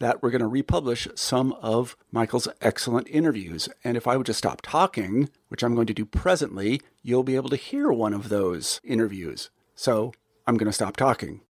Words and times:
that 0.00 0.22
we're 0.22 0.30
going 0.30 0.40
to 0.40 0.46
republish 0.46 1.08
some 1.14 1.52
of 1.54 1.96
Michael's 2.12 2.48
excellent 2.60 3.08
interviews. 3.08 3.68
And 3.82 3.96
if 3.96 4.06
I 4.06 4.16
would 4.16 4.26
just 4.26 4.38
stop 4.38 4.60
talking, 4.62 5.30
which 5.48 5.62
I'm 5.62 5.74
going 5.74 5.86
to 5.86 5.94
do 5.94 6.04
presently, 6.04 6.80
you'll 7.02 7.22
be 7.22 7.36
able 7.36 7.50
to 7.50 7.56
hear 7.56 7.90
one 7.90 8.12
of 8.12 8.28
those 8.28 8.80
interviews. 8.84 9.50
So 9.74 10.12
I'm 10.46 10.56
going 10.56 10.66
to 10.66 10.72
stop 10.72 10.96
talking. 10.96 11.40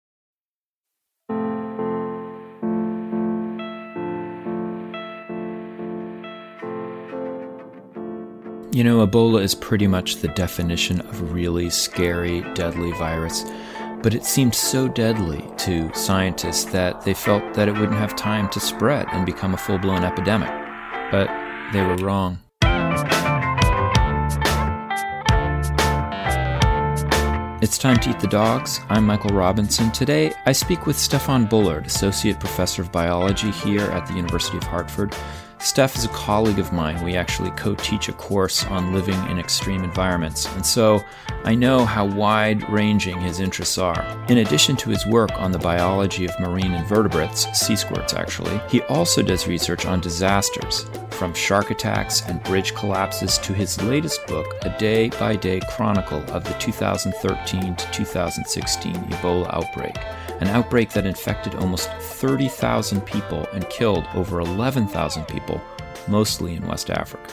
You 8.77 8.85
know, 8.85 9.07
Ebola 9.07 9.43
is 9.43 9.55
pretty 9.55 9.87
much 9.87 10.17
the 10.17 10.29
definition 10.29 11.01
of 11.01 11.33
really 11.33 11.71
scary, 11.71 12.43
deadly 12.53 12.93
virus. 12.93 13.43
But 14.07 14.15
it 14.15 14.25
seemed 14.25 14.55
so 14.55 14.87
deadly 14.87 15.45
to 15.57 15.93
scientists 15.93 16.67
that 16.67 17.01
they 17.01 17.13
felt 17.13 17.55
that 17.55 17.67
it 17.67 17.73
wouldn't 17.73 17.99
have 17.99 18.15
time 18.15 18.49
to 18.51 18.61
spread 18.61 19.09
and 19.11 19.27
become 19.27 19.53
a 19.53 19.57
full 19.57 19.79
blown 19.79 20.05
epidemic. 20.05 20.49
But 21.11 21.27
they 21.73 21.83
were 21.83 21.97
wrong. 21.97 22.39
It's 27.61 27.79
time 27.79 27.97
to 27.97 28.11
eat 28.11 28.21
the 28.21 28.29
dogs. 28.31 28.79
I'm 28.91 29.05
Michael 29.05 29.35
Robinson. 29.35 29.91
Today, 29.91 30.33
I 30.45 30.53
speak 30.53 30.87
with 30.87 30.97
Stefan 30.97 31.47
Bullard, 31.47 31.87
Associate 31.87 32.39
Professor 32.39 32.83
of 32.83 32.93
Biology 32.93 33.51
here 33.51 33.91
at 33.91 34.07
the 34.07 34.15
University 34.15 34.57
of 34.57 34.63
Hartford. 34.63 35.17
Steph 35.59 35.97
is 35.97 36.05
a 36.05 36.09
colleague 36.09 36.59
of 36.59 36.73
mine. 36.73 37.03
We 37.03 37.17
actually 37.17 37.51
co 37.53 37.75
teach 37.75 38.09
a 38.09 38.13
course 38.13 38.65
on 38.67 38.93
living 38.93 39.19
in 39.31 39.39
extreme 39.39 39.85
environments, 39.85 40.47
and 40.55 40.65
so 40.65 41.03
I 41.45 41.55
know 41.55 41.85
how 41.85 42.05
wide 42.05 42.69
ranging 42.71 43.19
his 43.21 43.41
interests 43.41 43.79
are. 43.79 44.05
In 44.29 44.39
addition 44.39 44.77
to 44.77 44.91
his 44.91 45.07
work 45.07 45.31
on 45.41 45.53
the 45.53 45.59
biology 45.59 46.27
of 46.27 46.39
marine 46.39 46.73
invertebrates, 46.73 47.47
sea 47.59 47.75
squirts 47.75 48.13
actually, 48.13 48.61
he 48.69 48.83
also 48.83 49.23
does 49.23 49.49
research 49.49 49.87
on 49.87 50.01
disasters, 50.01 50.87
from 51.11 51.33
shark 51.33 51.71
attacks 51.71 52.23
and 52.29 52.43
bridge 52.45 52.75
collapses 52.75 53.39
to 53.39 53.55
his 53.55 53.83
latest 53.83 54.27
book, 54.27 54.47
A 54.63 54.79
Day 54.79 55.09
by 55.09 55.37
Day 55.37 55.61
Chronicle 55.71 56.23
of 56.33 56.45
the 56.45 56.55
2013 56.59 57.77
to 57.77 57.91
2016 57.93 58.95
Ebola 58.95 59.53
Outbreak 59.55 59.97
an 60.41 60.49
outbreak 60.49 60.91
that 60.91 61.07
infected 61.07 61.55
almost 61.57 61.91
30,000 61.91 63.01
people 63.07 63.47
and 63.53 63.69
killed 63.71 64.07
over 64.15 64.41
11,000 64.41 65.25
people, 65.27 65.56
mostly 66.09 66.55
in 66.55 66.67
West 66.67 66.91
Africa. 66.91 67.33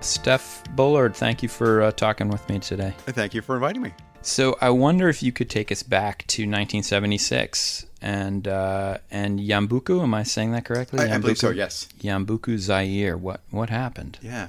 Steph 0.00 0.62
Bullard, 0.74 1.16
thank 1.16 1.42
you 1.42 1.48
for 1.48 1.82
uh, 1.82 1.92
talking 1.92 2.28
with 2.28 2.48
me 2.48 2.58
today. 2.58 2.94
Thank 2.98 3.34
you 3.34 3.42
for 3.42 3.56
inviting 3.56 3.82
me. 3.82 3.92
So 4.22 4.56
I 4.60 4.70
wonder 4.70 5.08
if 5.08 5.22
you 5.22 5.30
could 5.32 5.48
take 5.48 5.70
us 5.70 5.82
back 5.82 6.26
to 6.28 6.42
1976 6.42 7.86
and 8.02 8.48
uh, 8.48 8.98
and 9.10 9.38
Yambuku. 9.38 10.02
Am 10.02 10.14
I 10.14 10.24
saying 10.24 10.52
that 10.52 10.64
correctly? 10.64 11.00
I, 11.00 11.14
I 11.14 11.18
believe 11.18 11.38
so. 11.38 11.50
Yes. 11.50 11.88
Yambuku, 12.00 12.58
Zaire. 12.58 13.16
What 13.16 13.40
what 13.50 13.70
happened? 13.70 14.18
Yeah. 14.20 14.48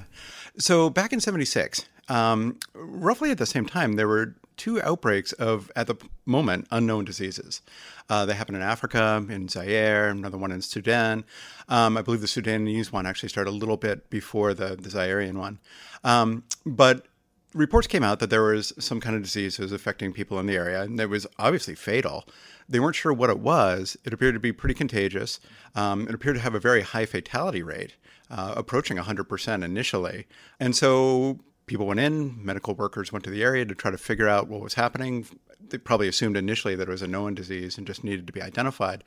So 0.58 0.90
back 0.90 1.12
in 1.12 1.20
'76, 1.20 1.84
um, 2.08 2.58
roughly 2.74 3.30
at 3.30 3.38
the 3.38 3.46
same 3.46 3.66
time, 3.66 3.94
there 3.94 4.08
were 4.08 4.34
two 4.58 4.82
outbreaks 4.82 5.32
of, 5.32 5.72
at 5.74 5.86
the 5.86 5.96
moment, 6.26 6.66
unknown 6.70 7.04
diseases. 7.04 7.62
Uh, 8.10 8.26
they 8.26 8.34
happened 8.34 8.56
in 8.56 8.62
Africa, 8.62 9.24
in 9.28 9.48
Zaire, 9.48 10.08
another 10.08 10.36
one 10.36 10.52
in 10.52 10.60
Sudan. 10.60 11.24
Um, 11.68 11.96
I 11.96 12.02
believe 12.02 12.20
the 12.20 12.28
Sudanese 12.28 12.92
one 12.92 13.06
actually 13.06 13.30
started 13.30 13.50
a 13.50 13.52
little 13.52 13.76
bit 13.76 14.10
before 14.10 14.52
the, 14.54 14.76
the 14.76 14.88
Zairean 14.88 15.38
one. 15.38 15.58
Um, 16.04 16.44
but 16.66 17.06
reports 17.54 17.86
came 17.86 18.02
out 18.02 18.20
that 18.20 18.30
there 18.30 18.42
was 18.42 18.72
some 18.78 19.00
kind 19.00 19.16
of 19.16 19.22
disease 19.22 19.56
that 19.56 19.62
was 19.62 19.72
affecting 19.72 20.12
people 20.12 20.38
in 20.38 20.46
the 20.46 20.56
area, 20.56 20.82
and 20.82 20.98
it 21.00 21.08
was 21.08 21.26
obviously 21.38 21.74
fatal. 21.74 22.26
They 22.68 22.80
weren't 22.80 22.96
sure 22.96 23.12
what 23.12 23.30
it 23.30 23.38
was. 23.38 23.96
It 24.04 24.12
appeared 24.12 24.34
to 24.34 24.40
be 24.40 24.52
pretty 24.52 24.74
contagious. 24.74 25.40
Um, 25.74 26.06
it 26.06 26.14
appeared 26.14 26.36
to 26.36 26.42
have 26.42 26.54
a 26.54 26.60
very 26.60 26.82
high 26.82 27.06
fatality 27.06 27.62
rate, 27.62 27.94
uh, 28.30 28.54
approaching 28.56 28.98
100% 28.98 29.64
initially. 29.64 30.26
And 30.60 30.76
so 30.76 31.38
people 31.68 31.86
went 31.86 32.00
in, 32.00 32.44
medical 32.44 32.74
workers 32.74 33.12
went 33.12 33.24
to 33.24 33.30
the 33.30 33.42
area 33.42 33.64
to 33.64 33.74
try 33.74 33.90
to 33.90 33.98
figure 33.98 34.28
out 34.28 34.48
what 34.48 34.60
was 34.60 34.74
happening. 34.74 35.26
They 35.68 35.78
probably 35.78 36.08
assumed 36.08 36.36
initially 36.36 36.74
that 36.74 36.88
it 36.88 36.90
was 36.90 37.02
a 37.02 37.06
known 37.06 37.34
disease 37.34 37.78
and 37.78 37.86
just 37.86 38.02
needed 38.02 38.26
to 38.26 38.32
be 38.32 38.42
identified. 38.42 39.04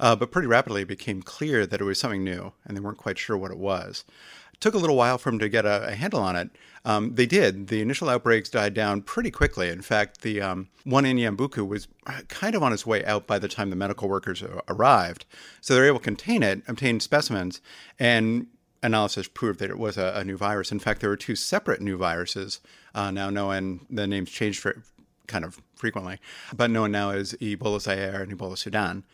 Uh, 0.00 0.16
but 0.16 0.30
pretty 0.30 0.48
rapidly 0.48 0.82
it 0.82 0.88
became 0.88 1.22
clear 1.22 1.66
that 1.66 1.80
it 1.80 1.84
was 1.84 1.98
something 1.98 2.24
new 2.24 2.52
and 2.64 2.76
they 2.76 2.80
weren't 2.80 2.98
quite 2.98 3.18
sure 3.18 3.36
what 3.36 3.50
it 3.50 3.58
was. 3.58 4.04
It 4.52 4.60
took 4.60 4.74
a 4.74 4.78
little 4.78 4.96
while 4.96 5.18
for 5.18 5.30
them 5.30 5.40
to 5.40 5.48
get 5.48 5.66
a, 5.66 5.88
a 5.88 5.94
handle 5.94 6.20
on 6.20 6.36
it. 6.36 6.50
Um, 6.84 7.14
they 7.14 7.26
did. 7.26 7.68
The 7.68 7.80
initial 7.80 8.08
outbreaks 8.08 8.48
died 8.50 8.74
down 8.74 9.02
pretty 9.02 9.30
quickly. 9.30 9.68
In 9.68 9.82
fact, 9.82 10.20
the 10.20 10.40
um, 10.40 10.68
one 10.84 11.04
in 11.04 11.16
Yambuku 11.16 11.66
was 11.66 11.88
kind 12.28 12.54
of 12.54 12.62
on 12.62 12.72
its 12.72 12.86
way 12.86 13.04
out 13.04 13.26
by 13.26 13.38
the 13.38 13.48
time 13.48 13.70
the 13.70 13.76
medical 13.76 14.08
workers 14.08 14.44
arrived. 14.68 15.24
So 15.60 15.74
they 15.74 15.80
were 15.80 15.86
able 15.86 15.98
to 15.98 16.04
contain 16.04 16.42
it, 16.42 16.62
obtain 16.68 17.00
specimens, 17.00 17.60
and 17.98 18.46
analysis 18.84 19.26
proved 19.26 19.58
that 19.60 19.70
it 19.70 19.78
was 19.78 19.96
a, 19.96 20.12
a, 20.14 20.24
new 20.24 20.36
virus. 20.36 20.70
In 20.70 20.78
fact, 20.78 21.00
there 21.00 21.10
were 21.10 21.16
two 21.16 21.34
separate 21.34 21.80
new 21.80 21.96
viruses 21.96 22.60
uh, 22.94 23.10
now 23.10 23.30
known. 23.30 23.86
The 23.90 24.06
names 24.06 24.30
changed 24.30 24.60
for 24.60 24.82
kind 25.26 25.44
of 25.44 25.60
frequently, 25.74 26.18
but 26.54 26.70
known 26.70 26.92
now 26.92 27.10
as 27.10 27.32
Ebola 27.34 27.80
Zaire 27.80 28.22
and 28.22 28.38
Ebola 28.38 28.58
Sudan. 28.58 29.04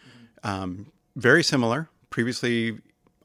Um, 0.42 0.92
very 1.16 1.44
similar, 1.44 1.88
previously 2.10 2.78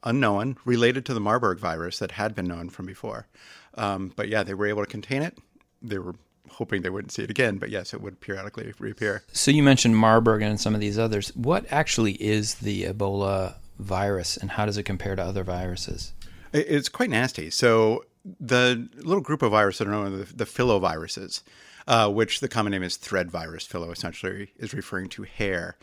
unknown, 0.04 0.56
related 0.64 1.04
to 1.06 1.14
the 1.14 1.20
Marburg 1.20 1.58
virus 1.58 1.98
that 1.98 2.12
had 2.12 2.34
been 2.34 2.46
known 2.46 2.70
from 2.70 2.86
before. 2.86 3.26
Um, 3.74 4.12
but 4.14 4.28
yeah, 4.28 4.44
they 4.44 4.54
were 4.54 4.66
able 4.66 4.84
to 4.84 4.90
contain 4.90 5.22
it. 5.22 5.36
They 5.82 5.98
were 5.98 6.14
hoping 6.48 6.82
they 6.82 6.90
wouldn't 6.90 7.12
see 7.12 7.22
it 7.22 7.30
again, 7.30 7.58
but 7.58 7.70
yes, 7.70 7.92
it 7.92 8.00
would 8.00 8.20
periodically 8.20 8.72
reappear. 8.78 9.24
So 9.32 9.50
you 9.50 9.64
mentioned 9.64 9.96
Marburg 9.96 10.42
and 10.42 10.60
some 10.60 10.74
of 10.74 10.80
these 10.80 10.98
others. 10.98 11.34
What 11.34 11.66
actually 11.72 12.12
is 12.22 12.54
the 12.56 12.84
Ebola 12.84 13.56
virus, 13.78 14.36
and 14.36 14.52
how 14.52 14.64
does 14.64 14.78
it 14.78 14.84
compare 14.84 15.16
to 15.16 15.22
other 15.22 15.42
viruses? 15.42 16.12
It's 16.52 16.88
quite 16.88 17.10
nasty. 17.10 17.50
So 17.50 18.04
the 18.40 18.88
little 18.96 19.22
group 19.22 19.42
of 19.42 19.52
viruses 19.52 19.78
that 19.78 19.88
are 19.88 19.90
known 19.90 20.20
as 20.20 20.30
the, 20.30 20.36
the 20.36 20.44
filoviruses, 20.44 21.42
uh, 21.86 22.10
which 22.10 22.40
the 22.40 22.48
common 22.48 22.72
name 22.72 22.82
is 22.82 22.96
thread 22.96 23.30
virus. 23.30 23.66
Filo 23.66 23.90
essentially 23.90 24.52
is 24.56 24.74
referring 24.74 25.08
to 25.10 25.22
hair. 25.22 25.76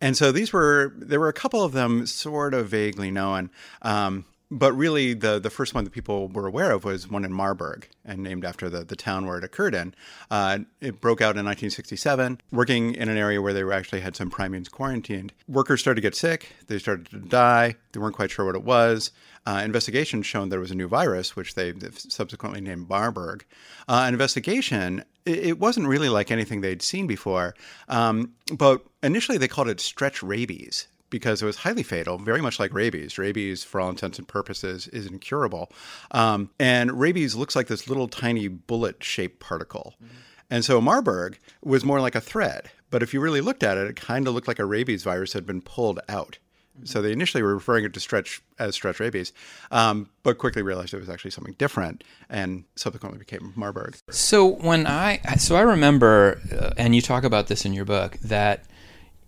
And 0.00 0.16
so 0.16 0.30
these 0.30 0.52
were 0.52 0.92
there 0.96 1.18
were 1.18 1.28
a 1.28 1.32
couple 1.32 1.64
of 1.64 1.72
them 1.72 2.06
sort 2.06 2.54
of 2.54 2.68
vaguely 2.68 3.10
known. 3.10 3.50
Um, 3.82 4.24
but 4.50 4.72
really, 4.72 5.12
the, 5.12 5.38
the 5.38 5.50
first 5.50 5.74
one 5.74 5.84
that 5.84 5.90
people 5.90 6.28
were 6.28 6.46
aware 6.46 6.70
of 6.70 6.84
was 6.84 7.08
one 7.08 7.24
in 7.24 7.32
Marburg 7.32 7.88
and 8.04 8.22
named 8.22 8.44
after 8.44 8.70
the, 8.70 8.82
the 8.82 8.96
town 8.96 9.26
where 9.26 9.36
it 9.36 9.44
occurred 9.44 9.74
in. 9.74 9.94
Uh, 10.30 10.60
it 10.80 11.00
broke 11.00 11.20
out 11.20 11.36
in 11.36 11.44
1967, 11.44 12.40
working 12.50 12.94
in 12.94 13.08
an 13.10 13.18
area 13.18 13.42
where 13.42 13.52
they 13.52 13.62
actually 13.70 14.00
had 14.00 14.16
some 14.16 14.30
primates 14.30 14.68
quarantined. 14.68 15.34
Workers 15.48 15.80
started 15.80 15.96
to 15.96 16.06
get 16.06 16.14
sick, 16.14 16.48
they 16.66 16.78
started 16.78 17.10
to 17.10 17.18
die, 17.18 17.76
they 17.92 18.00
weren't 18.00 18.16
quite 18.16 18.30
sure 18.30 18.46
what 18.46 18.54
it 18.54 18.64
was. 18.64 19.10
Uh, 19.46 19.62
investigations 19.64 20.26
showed 20.26 20.50
there 20.50 20.60
was 20.60 20.70
a 20.70 20.74
new 20.74 20.88
virus, 20.88 21.36
which 21.36 21.54
they 21.54 21.72
subsequently 21.92 22.60
named 22.60 22.88
Marburg. 22.88 23.44
Uh, 23.88 24.04
an 24.06 24.14
investigation, 24.14 25.04
it, 25.24 25.38
it, 25.38 25.58
wasn't 25.58 25.86
really 25.86 26.08
like 26.08 26.30
anything 26.30 26.60
they'd 26.60 26.82
seen 26.82 27.06
before, 27.06 27.54
um, 27.88 28.32
but 28.52 28.82
initially 29.02 29.38
they 29.38 29.48
called 29.48 29.68
it 29.68 29.80
stretch 29.80 30.22
rabies 30.22 30.88
because 31.10 31.42
it 31.42 31.46
was 31.46 31.56
highly 31.56 31.82
fatal, 31.82 32.18
very 32.18 32.40
much 32.40 32.58
like 32.58 32.72
rabies. 32.72 33.18
Rabies, 33.18 33.64
for 33.64 33.80
all 33.80 33.90
intents 33.90 34.18
and 34.18 34.28
purposes, 34.28 34.88
is 34.88 35.06
incurable. 35.06 35.70
Um, 36.10 36.50
and 36.58 36.98
rabies 36.98 37.34
looks 37.34 37.56
like 37.56 37.68
this 37.68 37.88
little 37.88 38.08
tiny 38.08 38.48
bullet 38.48 39.02
shaped 39.02 39.40
particle. 39.40 39.94
Mm-hmm. 40.02 40.14
And 40.50 40.64
so 40.64 40.80
Marburg 40.80 41.38
was 41.62 41.84
more 41.84 42.00
like 42.00 42.14
a 42.14 42.20
thread. 42.20 42.70
But 42.90 43.02
if 43.02 43.12
you 43.12 43.20
really 43.20 43.40
looked 43.40 43.62
at 43.62 43.76
it, 43.76 43.86
it 43.86 43.96
kind 43.96 44.26
of 44.26 44.34
looked 44.34 44.48
like 44.48 44.58
a 44.58 44.64
rabies 44.64 45.02
virus 45.02 45.34
had 45.34 45.44
been 45.44 45.60
pulled 45.60 46.00
out. 46.08 46.38
Mm-hmm. 46.74 46.86
So 46.86 47.02
they 47.02 47.12
initially 47.12 47.42
were 47.42 47.54
referring 47.54 47.84
it 47.84 47.92
to 47.94 48.00
stretch 48.00 48.40
as 48.58 48.74
stretch 48.74 49.00
rabies, 49.00 49.32
um, 49.70 50.08
but 50.22 50.38
quickly 50.38 50.62
realized 50.62 50.94
it 50.94 51.00
was 51.00 51.08
actually 51.08 51.32
something 51.32 51.54
different, 51.58 52.04
and 52.30 52.64
subsequently 52.76 53.18
became 53.18 53.52
Marburg. 53.56 53.96
So 54.10 54.46
when 54.46 54.86
I 54.86 55.20
so 55.38 55.56
I 55.56 55.62
remember, 55.62 56.40
uh, 56.52 56.70
and 56.76 56.94
you 56.94 57.02
talk 57.02 57.24
about 57.24 57.48
this 57.48 57.64
in 57.66 57.72
your 57.72 57.84
book 57.84 58.16
that 58.20 58.64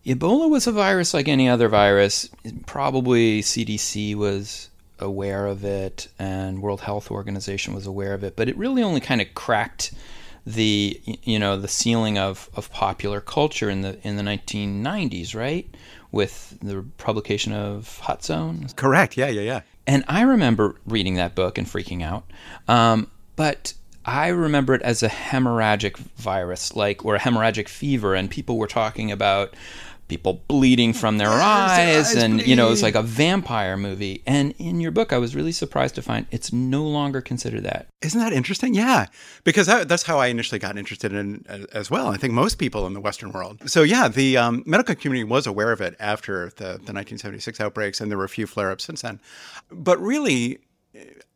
Ebola 0.06 0.49
was 0.49 0.67
a 0.67 0.73
virus 0.73 1.12
like 1.12 1.29
any 1.29 1.49
other 1.49 1.69
virus. 1.69 2.29
Probably 2.67 3.43
CDC 3.43 4.14
was 4.14 4.70
aware 4.99 5.47
of 5.47 5.64
it 5.64 6.08
and 6.19 6.62
World 6.62 6.81
Health 6.82 7.11
Organization 7.11 7.75
was 7.75 7.87
aware 7.87 8.14
of 8.14 8.25
it, 8.25 8.37
but 8.37 8.49
it 8.49 8.56
really 8.56 8.82
only 8.82 9.00
kind 9.00 9.20
of 9.20 9.35
cracked 9.35 9.93
the 10.47 11.00
you 11.05 11.38
know 11.38 11.58
the 11.58 11.69
ceiling 11.69 12.17
of, 12.17 12.49
of 12.55 12.73
popular 12.73 13.20
culture 13.20 13.69
in 13.69 13.82
the 13.82 13.99
in 14.06 14.17
the 14.17 14.23
1990s, 14.23 15.35
right? 15.35 15.69
With 16.12 16.58
the 16.61 16.85
publication 16.99 17.53
of 17.53 17.99
Hot 18.00 18.25
Zone. 18.25 18.67
Correct. 18.76 19.17
Yeah, 19.17 19.29
yeah, 19.29 19.43
yeah. 19.43 19.61
And 19.87 20.05
I 20.08 20.23
remember 20.23 20.76
reading 20.87 21.14
that 21.14 21.35
book 21.35 21.58
and 21.58 21.67
freaking 21.67 22.03
out. 22.03 22.25
Um, 22.69 23.11
but 23.37 23.75
I 24.05 24.29
remember 24.29 24.75
it 24.75 24.82
as 24.82 25.03
a 25.03 25.08
hemorrhagic 25.08 25.96
virus, 26.17 26.75
like 26.75 27.05
or 27.05 27.17
a 27.17 27.20
hemorrhagic 27.20 27.69
fever, 27.69 28.14
and 28.14 28.31
people 28.31 28.56
were 28.56 28.67
talking 28.67 29.12
about 29.12 29.55
people 30.10 30.42
bleeding 30.48 30.92
from 30.92 31.16
their 31.16 31.30
eyes, 31.30 32.14
and 32.14 32.34
bleed. 32.34 32.48
you 32.48 32.56
know 32.56 32.70
it's 32.70 32.82
like 32.82 32.96
a 32.96 33.02
vampire 33.02 33.76
movie. 33.76 34.22
And 34.26 34.52
in 34.58 34.80
your 34.80 34.90
book 34.90 35.12
i 35.12 35.18
was 35.18 35.34
really 35.34 35.52
surprised 35.52 35.94
to 35.94 36.02
find 36.02 36.26
it's 36.30 36.52
no 36.52 36.82
longer 36.82 37.20
considered 37.22 37.62
that. 37.62 37.86
Isn't 38.02 38.20
that 38.20 38.32
interesting? 38.32 38.74
Yeah 38.74 39.06
because 39.44 39.66
that, 39.66 39.88
that's 39.88 40.02
how 40.02 40.18
i 40.18 40.26
initially 40.26 40.58
got 40.58 40.76
interested 40.76 41.12
in 41.12 41.44
as 41.72 41.90
well 41.90 42.08
i 42.08 42.16
think 42.16 42.34
most 42.34 42.56
people 42.56 42.86
in 42.86 42.92
the 42.92 43.00
western 43.00 43.30
world. 43.32 43.70
So 43.70 43.82
yeah 43.82 44.08
the 44.08 44.36
um, 44.36 44.62
medical 44.66 44.94
community 44.94 45.24
was 45.24 45.46
aware 45.46 45.72
of 45.72 45.80
it 45.80 45.94
after 45.98 46.50
the, 46.56 46.80
the 46.86 46.92
1976 46.92 47.60
outbreaks 47.60 48.00
and 48.00 48.10
there 48.10 48.18
were 48.18 48.24
a 48.24 48.28
few 48.28 48.46
flare-ups 48.46 48.84
since 48.84 49.02
then. 49.02 49.20
But 49.70 49.98
really 50.00 50.58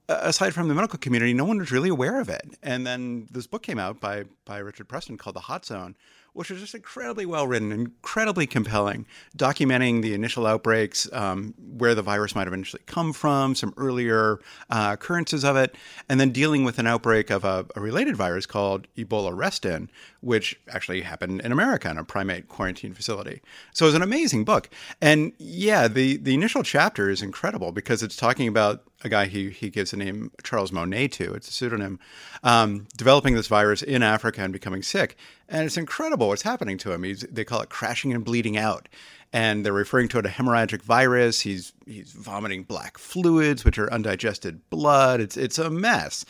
aside 0.09 0.55
from 0.55 0.69
the 0.69 0.75
medical 0.75 0.99
community, 0.99 1.33
no 1.33 1.45
one 1.45 1.59
was 1.59 1.71
really 1.71 1.89
aware 1.89 2.21
of 2.21 2.29
it. 2.29 2.59
And 2.63 2.87
then 2.87 3.29
this 3.31 3.47
book 3.47 3.63
came 3.63 3.79
out 3.79 4.01
by 4.01 4.25
by 4.45 4.59
Richard 4.59 4.89
Preston 4.89 5.17
called 5.17 5.37
The 5.37 5.41
Hot 5.41 5.65
Zone, 5.65 5.97
which 6.35 6.51
was 6.51 6.61
just 6.61 6.75
incredibly 6.75 7.25
well 7.25 7.47
written, 7.47 7.73
incredibly 7.73 8.47
compelling, 8.47 9.07
documenting 9.37 10.03
the 10.03 10.13
initial 10.13 10.47
outbreaks, 10.47 11.11
um, 11.13 11.55
where 11.59 11.95
the 11.95 12.03
virus 12.03 12.35
might 12.35 12.47
have 12.47 12.53
initially 12.53 12.83
come 12.87 13.13
from, 13.13 13.55
some 13.55 13.73
earlier 13.77 14.41
uh, 14.69 14.91
occurrences 14.93 15.45
of 15.45 15.57
it, 15.57 15.75
and 16.09 16.21
then 16.21 16.31
dealing 16.31 16.65
with 16.65 16.79
an 16.79 16.87
outbreak 16.87 17.31
of 17.31 17.45
a, 17.45 17.65
a 17.75 17.81
related 17.81 18.17
virus 18.17 18.47
called 18.47 18.87
Ebola 18.97 19.35
Reston, 19.35 19.91
which 20.21 20.59
actually 20.69 21.01
happened 21.01 21.41
in 21.41 21.53
America 21.53 21.89
in 21.89 21.97
a 21.97 22.05
primate 22.05 22.49
quarantine 22.49 22.95
facility. 22.95 23.41
So 23.73 23.87
it 23.87 23.89
was 23.89 23.95
an 23.95 24.03
amazing 24.03 24.45
book. 24.45 24.69
And 25.01 25.33
yeah, 25.39 25.89
the, 25.89 26.17
the 26.17 26.35
initial 26.35 26.63
chapter 26.63 27.09
is 27.09 27.23
incredible 27.23 27.73
because 27.73 28.03
it's 28.03 28.17
talking 28.17 28.49
about 28.49 28.83
a 29.05 29.09
guy 29.09 29.27
he, 29.27 29.51
he 29.51 29.71
gives 29.71 29.91
the 29.91 29.99
name 29.99 30.33
Charles 30.43 30.73
Monet 30.73 31.09
to, 31.09 31.35
it's 31.35 31.49
a 31.49 31.53
pseudonym, 31.53 32.01
um, 32.43 32.87
developing 32.97 33.35
this 33.35 33.47
virus 33.47 33.83
in 33.83 34.03
Africa 34.03 34.43
and 34.43 34.53
becoming 34.53 34.83
sick. 34.83 35.17
And 35.49 35.67
it's 35.67 35.77
incredible 35.77 36.29
what's 36.29 36.43
happening 36.43 36.79
to 36.79 36.93
him. 36.93 37.03
He's, 37.03 37.21
they 37.21 37.45
call 37.45 37.61
it 37.61 37.69
crashing 37.69 38.13
and 38.13 38.25
bleeding 38.25 38.57
out. 38.57 38.89
And 39.35 39.67
they're 39.67 39.73
referring 39.73 40.07
to 40.11 40.19
it 40.21 40.27
a 40.27 40.29
hemorrhagic 40.29 40.81
virus. 40.83 41.41
He's 41.41 41.73
he's 41.87 42.13
vomiting 42.13 42.63
black 42.63 42.99
fluids, 42.99 43.65
which 43.65 43.81
are 43.81 43.93
undigested 43.93 44.71
blood. 44.71 45.21
It's 45.21 45.37
it's 45.37 45.59
a 45.59 45.69
mess. 45.69 46.25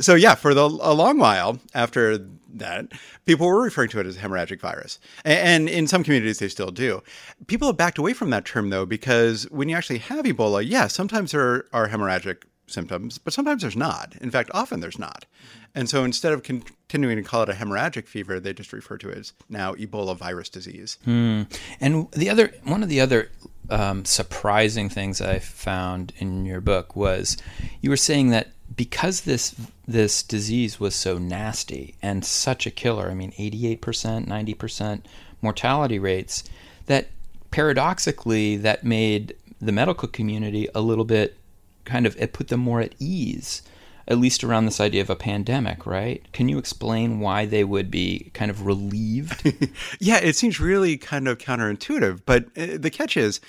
So 0.00 0.14
yeah, 0.14 0.36
for 0.36 0.54
the, 0.54 0.62
a 0.62 0.94
long 0.94 1.18
while 1.18 1.58
after 1.74 2.16
that, 2.54 2.92
people 3.26 3.48
were 3.48 3.62
referring 3.62 3.88
to 3.90 4.00
it 4.00 4.06
as 4.06 4.16
hemorrhagic 4.18 4.60
virus, 4.60 5.00
and, 5.24 5.38
and 5.38 5.68
in 5.68 5.86
some 5.88 6.04
communities 6.04 6.38
they 6.38 6.48
still 6.48 6.70
do. 6.70 7.02
People 7.48 7.68
have 7.68 7.76
backed 7.76 7.98
away 7.98 8.12
from 8.12 8.30
that 8.30 8.44
term 8.44 8.70
though, 8.70 8.86
because 8.86 9.50
when 9.50 9.68
you 9.68 9.76
actually 9.76 9.98
have 9.98 10.24
Ebola, 10.24 10.64
yeah, 10.64 10.86
sometimes 10.86 11.32
there 11.32 11.66
are 11.72 11.88
hemorrhagic 11.88 12.44
symptoms, 12.66 13.18
but 13.18 13.32
sometimes 13.32 13.62
there's 13.62 13.76
not. 13.76 14.14
In 14.20 14.30
fact, 14.30 14.50
often 14.54 14.80
there's 14.80 14.98
not. 14.98 15.26
And 15.74 15.88
so 15.88 16.04
instead 16.04 16.32
of 16.32 16.42
continuing 16.42 17.16
to 17.16 17.22
call 17.22 17.42
it 17.42 17.48
a 17.48 17.54
hemorrhagic 17.54 18.06
fever, 18.06 18.40
they 18.40 18.52
just 18.52 18.72
refer 18.72 18.96
to 18.98 19.10
it 19.10 19.18
as 19.18 19.32
now 19.48 19.74
Ebola 19.74 20.16
virus 20.16 20.48
disease. 20.48 20.98
Hmm. 21.04 21.42
And 21.80 22.10
the 22.12 22.30
other 22.30 22.52
one 22.64 22.82
of 22.82 22.88
the 22.88 23.00
other 23.00 23.30
um, 23.70 24.04
surprising 24.04 24.88
things 24.88 25.20
I 25.20 25.38
found 25.38 26.12
in 26.18 26.44
your 26.44 26.60
book 26.60 26.94
was 26.94 27.36
you 27.80 27.90
were 27.90 27.96
saying 27.96 28.30
that 28.30 28.48
because 28.74 29.22
this 29.22 29.54
this 29.86 30.22
disease 30.22 30.80
was 30.80 30.94
so 30.94 31.18
nasty 31.18 31.94
and 32.00 32.24
such 32.24 32.66
a 32.66 32.70
killer, 32.70 33.10
I 33.10 33.14
mean, 33.14 33.32
88%, 33.32 33.78
90% 34.26 35.02
mortality 35.42 35.98
rates, 35.98 36.44
that 36.86 37.08
paradoxically 37.50 38.56
that 38.56 38.82
made 38.82 39.36
the 39.60 39.72
medical 39.72 40.08
community 40.08 40.68
a 40.74 40.80
little 40.80 41.04
bit 41.04 41.36
kind 41.84 42.06
of 42.06 42.16
it 42.18 42.32
put 42.32 42.48
them 42.48 42.60
more 42.60 42.80
at 42.80 42.94
ease 42.98 43.62
at 44.06 44.18
least 44.18 44.44
around 44.44 44.66
this 44.66 44.80
idea 44.80 45.00
of 45.00 45.10
a 45.10 45.16
pandemic, 45.16 45.86
right? 45.86 46.30
Can 46.32 46.48
you 46.48 46.58
explain 46.58 47.20
why 47.20 47.46
they 47.46 47.64
would 47.64 47.90
be 47.90 48.30
kind 48.34 48.50
of 48.50 48.66
relieved? 48.66 49.50
yeah, 49.98 50.18
it 50.18 50.36
seems 50.36 50.60
really 50.60 50.96
kind 50.96 51.26
of 51.26 51.38
counterintuitive, 51.38 52.20
but 52.26 52.44
uh, 52.56 52.76
the 52.78 52.90
catch 52.90 53.16
is 53.16 53.40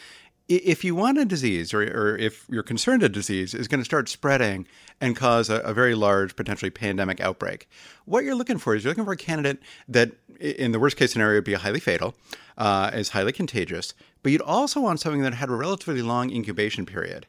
if 0.47 0.83
you 0.83 0.93
want 0.93 1.17
a 1.17 1.25
disease 1.25 1.73
or, 1.73 1.81
or 1.81 2.17
if 2.17 2.45
you're 2.49 2.63
concerned 2.63 3.01
a 3.01 3.09
disease 3.09 3.55
is 3.55 3.67
going 3.67 3.81
to 3.81 3.85
start 3.85 4.07
spreading 4.07 4.67
and 5.01 5.15
cause 5.15 5.49
a, 5.49 5.55
a, 5.61 5.73
very 5.73 5.95
large, 5.95 6.35
potentially 6.35 6.69
pandemic 6.69 7.19
outbreak, 7.19 7.67
what 8.05 8.23
you're 8.23 8.35
looking 8.35 8.59
for 8.59 8.75
is 8.75 8.83
you're 8.83 8.91
looking 8.91 9.05
for 9.05 9.13
a 9.13 9.17
candidate 9.17 9.57
that, 9.87 10.11
in 10.39 10.71
the 10.71 10.79
worst 10.79 10.97
case 10.97 11.11
scenario, 11.11 11.37
would 11.37 11.43
be 11.43 11.55
highly 11.55 11.79
fatal, 11.79 12.13
uh, 12.59 12.91
is 12.93 13.09
highly 13.09 13.31
contagious, 13.31 13.95
but 14.21 14.31
you'd 14.31 14.41
also 14.41 14.79
want 14.79 14.99
something 14.99 15.23
that 15.23 15.33
had 15.33 15.49
a 15.49 15.55
relatively 15.55 16.03
long 16.03 16.29
incubation 16.29 16.85
period 16.85 17.25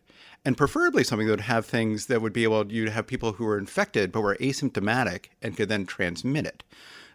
and 0.47 0.57
preferably 0.57 1.03
something 1.03 1.26
that 1.26 1.33
would 1.33 1.41
have 1.41 1.67
things 1.67 2.07
that 2.07 2.23
would 2.23 2.33
be 2.33 2.45
able 2.45 2.71
you 2.73 2.85
to 2.85 2.91
have 2.93 3.09
people 3.09 3.33
who 3.33 3.45
were 3.45 3.59
infected 3.59 4.12
but 4.12 4.21
were 4.21 4.37
asymptomatic 4.37 5.26
and 5.43 5.57
could 5.57 5.69
then 5.69 5.85
transmit 5.85 6.47
it. 6.47 6.62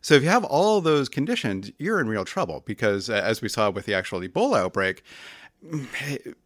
So 0.02 0.16
if 0.16 0.24
you 0.24 0.28
have 0.28 0.44
all 0.44 0.82
those 0.82 1.08
conditions, 1.08 1.72
you're 1.78 2.02
in 2.02 2.10
real 2.10 2.26
trouble 2.26 2.62
because, 2.66 3.10
uh, 3.10 3.14
as 3.14 3.42
we 3.42 3.48
saw 3.48 3.70
with 3.70 3.86
the 3.86 3.94
actual 3.94 4.20
Ebola 4.20 4.60
outbreak, 4.60 5.04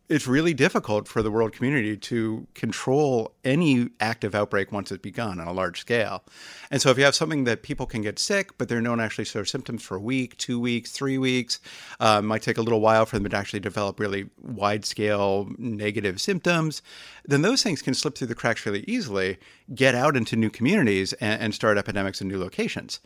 it's 0.08 0.28
really 0.28 0.54
difficult 0.54 1.08
for 1.08 1.24
the 1.24 1.32
world 1.32 1.52
community 1.52 1.98
to 1.98 2.46
control 2.54 3.34
any 3.44 3.90
active 4.00 4.36
outbreak 4.36 4.72
once 4.72 4.92
it's 4.92 5.02
begun 5.02 5.40
on 5.40 5.48
a 5.48 5.54
large 5.54 5.80
scale. 5.80 6.24
And 6.70 6.82
so, 6.82 6.92
if 6.92 6.98
you 6.98 7.04
have 7.06 7.16
something 7.16 7.46
that 7.46 7.64
people 7.64 7.86
can 7.86 8.02
get 8.02 8.20
sick, 8.20 8.58
but 8.58 8.70
they 8.70 8.80
don't 8.80 9.00
actually 9.00 9.26
show 9.26 9.44
symptoms 9.44 9.82
for 9.84 9.96
a 9.96 10.00
week, 10.00 10.38
two 10.38 10.60
weeks, 10.60 10.92
three 10.92 11.18
weeks, 11.18 11.60
uh, 12.00 12.22
might 12.22 12.44
take 12.44 12.58
a 12.58 12.62
little 12.62 12.82
while 12.82 13.06
for 13.06 13.18
them 13.18 13.30
to 13.30 13.36
actually 13.36 13.60
develop 13.60 14.00
really 14.00 14.30
wide 14.42 14.86
scale 14.86 15.50
negative 15.58 16.22
symptoms, 16.22 16.82
then 17.26 17.42
those 17.42 17.64
things 17.64 17.82
can 17.82 17.94
slip 17.94 18.16
through 18.16 18.28
the 18.28 18.36
cracks 18.36 18.66
really 18.66 18.86
easily, 18.88 19.38
get 19.74 19.96
out 19.96 20.16
into 20.16 20.36
new 20.36 20.50
communities, 20.50 21.14
and, 21.14 21.42
and 21.42 21.56
start 21.56 21.78
epidemics 21.78 22.22
in 22.22 22.28
new 22.28 22.40
locations. 22.40 23.00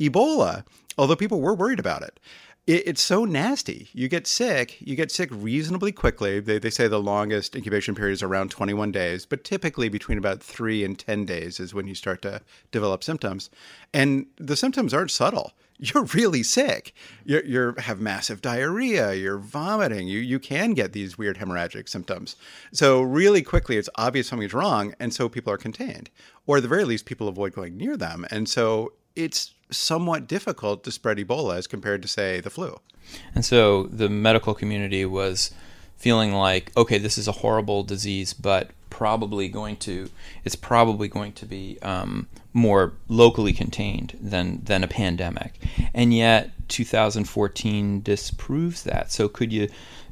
Ebola, 0.00 0.64
although 0.98 1.16
people 1.16 1.40
were 1.40 1.54
worried 1.54 1.80
about 1.80 2.02
it, 2.02 2.20
it, 2.66 2.88
it's 2.88 3.02
so 3.02 3.24
nasty. 3.24 3.88
You 3.92 4.08
get 4.08 4.26
sick, 4.26 4.76
you 4.80 4.96
get 4.96 5.10
sick 5.10 5.30
reasonably 5.32 5.92
quickly. 5.92 6.40
They, 6.40 6.58
they 6.58 6.70
say 6.70 6.88
the 6.88 7.00
longest 7.00 7.54
incubation 7.54 7.94
period 7.94 8.14
is 8.14 8.22
around 8.22 8.50
21 8.50 8.92
days, 8.92 9.26
but 9.26 9.44
typically 9.44 9.88
between 9.88 10.18
about 10.18 10.42
three 10.42 10.84
and 10.84 10.98
10 10.98 11.24
days 11.24 11.60
is 11.60 11.74
when 11.74 11.86
you 11.86 11.94
start 11.94 12.22
to 12.22 12.42
develop 12.72 13.04
symptoms. 13.04 13.50
And 13.94 14.26
the 14.36 14.56
symptoms 14.56 14.92
aren't 14.92 15.10
subtle. 15.10 15.52
You're 15.78 16.04
really 16.04 16.42
sick. 16.42 16.94
You 17.26 17.42
you 17.44 17.74
have 17.76 18.00
massive 18.00 18.40
diarrhea. 18.40 19.12
You're 19.12 19.36
vomiting. 19.36 20.08
You 20.08 20.20
you 20.20 20.38
can 20.38 20.72
get 20.72 20.94
these 20.94 21.18
weird 21.18 21.36
hemorrhagic 21.36 21.86
symptoms. 21.90 22.36
So 22.72 23.02
really 23.02 23.42
quickly, 23.42 23.76
it's 23.76 23.90
obvious 23.96 24.26
something's 24.26 24.54
wrong, 24.54 24.94
and 24.98 25.12
so 25.12 25.28
people 25.28 25.52
are 25.52 25.58
contained, 25.58 26.08
or 26.46 26.56
at 26.56 26.62
the 26.62 26.68
very 26.68 26.84
least, 26.84 27.04
people 27.04 27.28
avoid 27.28 27.52
going 27.52 27.76
near 27.76 27.94
them. 27.98 28.24
And 28.30 28.48
so 28.48 28.94
it's 29.14 29.52
somewhat 29.70 30.26
difficult 30.26 30.84
to 30.84 30.92
spread 30.92 31.18
Ebola 31.18 31.56
as 31.56 31.66
compared 31.66 32.02
to, 32.02 32.08
say, 32.08 32.40
the 32.40 32.50
flu. 32.50 32.78
And 33.34 33.44
so 33.44 33.84
the 33.84 34.08
medical 34.08 34.54
community 34.54 35.04
was 35.04 35.52
feeling 35.96 36.32
like, 36.32 36.76
okay, 36.76 36.98
this 36.98 37.18
is 37.18 37.28
a 37.28 37.32
horrible 37.32 37.82
disease, 37.82 38.32
but 38.32 38.70
probably 38.90 39.48
going 39.48 39.76
to 39.76 40.08
it's 40.44 40.56
probably 40.56 41.06
going 41.08 41.32
to 41.32 41.44
be 41.44 41.78
um, 41.82 42.26
more 42.54 42.94
locally 43.08 43.52
contained 43.52 44.16
than 44.20 44.62
than 44.64 44.82
a 44.82 44.88
pandemic, 44.88 45.52
and 45.92 46.14
yet 46.14 46.50
2014 46.68 48.02
disproves 48.02 48.82
that. 48.84 49.12
So 49.12 49.28
could 49.28 49.52
you 49.52 49.68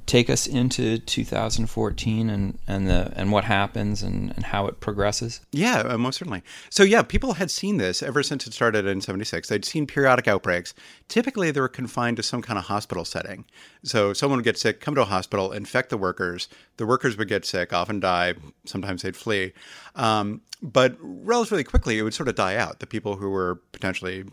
take 0.07 0.29
us 0.29 0.47
into 0.47 0.99
2014 0.99 2.29
and 2.29 2.59
and 2.67 2.87
the 2.87 3.13
and 3.17 3.33
what 3.33 3.45
happens 3.45 4.03
and, 4.03 4.33
and 4.37 4.47
how 4.47 4.67
it 4.67 4.81
progresses? 4.81 5.41
Yeah, 5.51 5.79
uh, 5.81 5.99
most 5.99 6.19
certainly. 6.19 6.43
So 6.71 6.83
yeah, 6.83 7.03
people 7.03 7.35
had 7.35 7.51
seen 7.51 7.79
this 7.79 8.03
ever 8.03 8.23
since 8.23 8.47
it 8.47 8.53
started 8.53 8.87
in 8.87 9.01
76. 9.01 9.49
They'd 9.49 9.65
seen 9.65 9.87
periodic 9.87 10.29
outbreaks. 10.29 10.75
Typically 11.09 11.51
they 11.51 11.61
were 11.61 11.69
confined 11.69 12.17
to 12.19 12.23
some 12.23 12.43
kind 12.43 12.59
of 12.59 12.67
hospital 12.67 13.05
setting. 13.05 13.45
So 13.83 14.13
someone 14.13 14.39
would 14.39 14.45
get 14.45 14.59
sick, 14.59 14.81
come 14.81 14.95
to 14.95 15.03
a 15.03 15.07
hospital, 15.07 15.53
infect 15.53 15.91
the 15.91 15.99
workers. 15.99 16.49
The 16.77 16.87
workers 16.87 17.17
would 17.17 17.29
get 17.29 17.45
sick, 17.45 17.73
often 17.73 18.01
die, 18.01 18.35
sometimes 18.65 19.03
they'd 19.03 19.17
flee. 19.17 19.53
Um, 19.95 20.43
but 20.63 20.97
relatively 21.01 21.65
quickly 21.65 21.99
it 21.99 22.03
would 22.03 22.15
sort 22.15 22.29
of 22.29 22.35
die 22.35 22.57
out. 22.57 22.81
The 22.81 22.87
people 22.87 23.17
who 23.17 23.31
were 23.31 23.57
potentially 23.73 24.25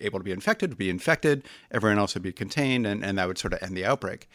able 0.00 0.18
to 0.18 0.24
be 0.24 0.32
infected 0.32 0.70
would 0.70 0.78
be 0.78 0.90
infected, 0.90 1.44
everyone 1.70 1.98
else 1.98 2.14
would 2.14 2.22
be 2.22 2.32
contained, 2.32 2.86
and, 2.86 3.04
and 3.04 3.18
that 3.18 3.28
would 3.28 3.38
sort 3.38 3.52
of 3.52 3.62
end 3.62 3.76
the 3.76 3.84
outbreak. 3.84 4.28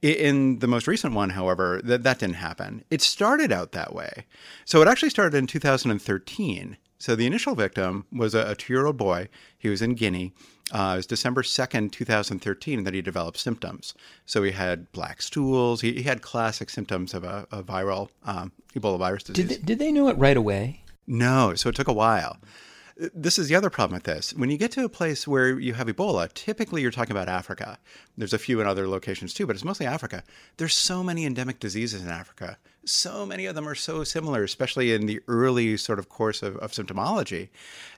In 0.00 0.60
the 0.60 0.68
most 0.68 0.86
recent 0.86 1.14
one, 1.14 1.30
however, 1.30 1.80
that, 1.82 2.04
that 2.04 2.20
didn't 2.20 2.36
happen. 2.36 2.84
It 2.88 3.02
started 3.02 3.50
out 3.50 3.72
that 3.72 3.92
way. 3.92 4.26
So 4.64 4.80
it 4.80 4.88
actually 4.88 5.10
started 5.10 5.36
in 5.36 5.48
2013. 5.48 6.76
So 6.98 7.16
the 7.16 7.26
initial 7.26 7.54
victim 7.54 8.06
was 8.12 8.34
a, 8.34 8.50
a 8.50 8.54
two 8.54 8.72
year 8.72 8.86
old 8.86 8.96
boy. 8.96 9.28
He 9.58 9.68
was 9.68 9.82
in 9.82 9.94
Guinea. 9.94 10.32
Uh, 10.70 10.92
it 10.94 10.96
was 10.98 11.06
December 11.06 11.42
2nd, 11.42 11.92
2013, 11.92 12.84
that 12.84 12.94
he 12.94 13.00
developed 13.00 13.38
symptoms. 13.38 13.94
So 14.26 14.42
he 14.42 14.52
had 14.52 14.92
black 14.92 15.22
stools. 15.22 15.80
He, 15.80 15.94
he 15.94 16.02
had 16.02 16.20
classic 16.22 16.70
symptoms 16.70 17.14
of 17.14 17.24
a, 17.24 17.46
a 17.50 17.62
viral 17.62 18.10
um, 18.24 18.52
Ebola 18.74 18.98
virus 18.98 19.22
disease. 19.22 19.48
Did 19.48 19.58
they, 19.58 19.64
did 19.64 19.78
they 19.78 19.90
know 19.90 20.08
it 20.08 20.18
right 20.18 20.36
away? 20.36 20.82
No. 21.06 21.54
So 21.54 21.70
it 21.70 21.74
took 21.74 21.88
a 21.88 21.92
while 21.92 22.36
this 23.14 23.38
is 23.38 23.48
the 23.48 23.54
other 23.54 23.70
problem 23.70 23.94
with 23.94 24.04
this. 24.04 24.34
When 24.34 24.50
you 24.50 24.58
get 24.58 24.72
to 24.72 24.84
a 24.84 24.88
place 24.88 25.26
where 25.26 25.58
you 25.58 25.74
have 25.74 25.86
Ebola, 25.86 26.32
typically 26.34 26.82
you're 26.82 26.90
talking 26.90 27.12
about 27.12 27.28
Africa. 27.28 27.78
There's 28.16 28.32
a 28.32 28.38
few 28.38 28.60
in 28.60 28.66
other 28.66 28.88
locations 28.88 29.32
too, 29.32 29.46
but 29.46 29.54
it's 29.54 29.64
mostly 29.64 29.86
Africa. 29.86 30.24
There's 30.56 30.74
so 30.74 31.04
many 31.04 31.24
endemic 31.24 31.60
diseases 31.60 32.02
in 32.02 32.08
Africa. 32.08 32.58
So 32.84 33.24
many 33.24 33.46
of 33.46 33.54
them 33.54 33.68
are 33.68 33.74
so 33.74 34.02
similar, 34.02 34.42
especially 34.42 34.92
in 34.92 35.06
the 35.06 35.20
early 35.28 35.76
sort 35.76 35.98
of 35.98 36.08
course 36.08 36.42
of, 36.42 36.56
of 36.56 36.72
symptomology, 36.72 37.50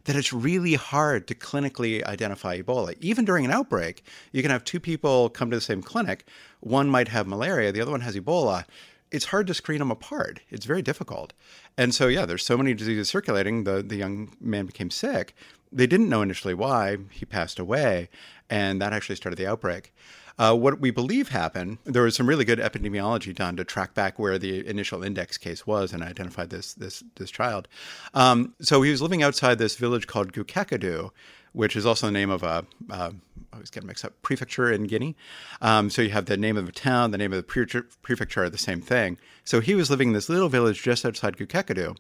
that 0.04 0.16
it's 0.16 0.32
really 0.32 0.74
hard 0.74 1.26
to 1.28 1.34
clinically 1.34 2.04
identify 2.04 2.60
Ebola. 2.60 2.94
Even 3.00 3.24
during 3.24 3.44
an 3.44 3.52
outbreak, 3.52 4.04
you 4.32 4.42
can 4.42 4.50
have 4.50 4.64
two 4.64 4.80
people 4.80 5.30
come 5.30 5.50
to 5.50 5.56
the 5.56 5.62
same 5.62 5.82
clinic. 5.82 6.26
One 6.60 6.90
might 6.90 7.08
have 7.08 7.26
malaria, 7.26 7.72
the 7.72 7.80
other 7.80 7.92
one 7.92 8.00
has 8.02 8.16
Ebola 8.16 8.64
it's 9.10 9.26
hard 9.26 9.46
to 9.48 9.54
screen 9.54 9.78
them 9.78 9.90
apart. 9.90 10.40
It's 10.50 10.66
very 10.66 10.82
difficult. 10.82 11.32
And 11.76 11.94
so, 11.94 12.06
yeah, 12.08 12.26
there's 12.26 12.44
so 12.44 12.56
many 12.56 12.74
diseases 12.74 13.08
circulating. 13.08 13.64
The, 13.64 13.82
the 13.82 13.96
young 13.96 14.36
man 14.40 14.66
became 14.66 14.90
sick. 14.90 15.34
They 15.72 15.86
didn't 15.86 16.08
know 16.08 16.22
initially 16.22 16.54
why. 16.54 16.98
He 17.10 17.24
passed 17.24 17.58
away, 17.58 18.08
and 18.48 18.80
that 18.80 18.92
actually 18.92 19.16
started 19.16 19.36
the 19.36 19.46
outbreak. 19.46 19.92
Uh, 20.38 20.54
what 20.54 20.80
we 20.80 20.90
believe 20.90 21.28
happened, 21.28 21.76
there 21.84 22.02
was 22.02 22.14
some 22.16 22.26
really 22.26 22.46
good 22.46 22.58
epidemiology 22.58 23.34
done 23.34 23.56
to 23.56 23.64
track 23.64 23.92
back 23.92 24.18
where 24.18 24.38
the 24.38 24.66
initial 24.66 25.02
index 25.02 25.36
case 25.36 25.66
was 25.66 25.92
and 25.92 26.02
identified 26.02 26.48
this 26.48 26.72
this 26.72 27.04
this 27.16 27.30
child. 27.30 27.68
Um, 28.14 28.54
so 28.60 28.80
he 28.80 28.90
was 28.90 29.02
living 29.02 29.22
outside 29.22 29.58
this 29.58 29.76
village 29.76 30.06
called 30.06 30.32
Guéckédou, 30.32 31.10
which 31.52 31.76
is 31.76 31.86
also 31.86 32.06
the 32.06 32.12
name 32.12 32.30
of 32.30 32.42
a, 32.42 32.64
uh, 32.90 33.10
I 33.52 33.56
always 33.56 33.70
get 33.70 33.84
mixed 33.84 34.04
up, 34.04 34.20
prefecture 34.22 34.70
in 34.70 34.84
Guinea. 34.84 35.16
Um, 35.60 35.90
so 35.90 36.02
you 36.02 36.10
have 36.10 36.26
the 36.26 36.36
name 36.36 36.56
of 36.56 36.66
the 36.66 36.72
town, 36.72 37.10
the 37.10 37.18
name 37.18 37.32
of 37.32 37.36
the 37.36 37.42
pre- 37.42 37.66
prefecture 38.02 38.44
are 38.44 38.50
the 38.50 38.58
same 38.58 38.80
thing. 38.80 39.18
So 39.44 39.60
he 39.60 39.74
was 39.74 39.90
living 39.90 40.08
in 40.08 40.14
this 40.14 40.28
little 40.28 40.48
village 40.48 40.82
just 40.82 41.04
outside 41.04 41.36
Guéckédou. 41.36 41.96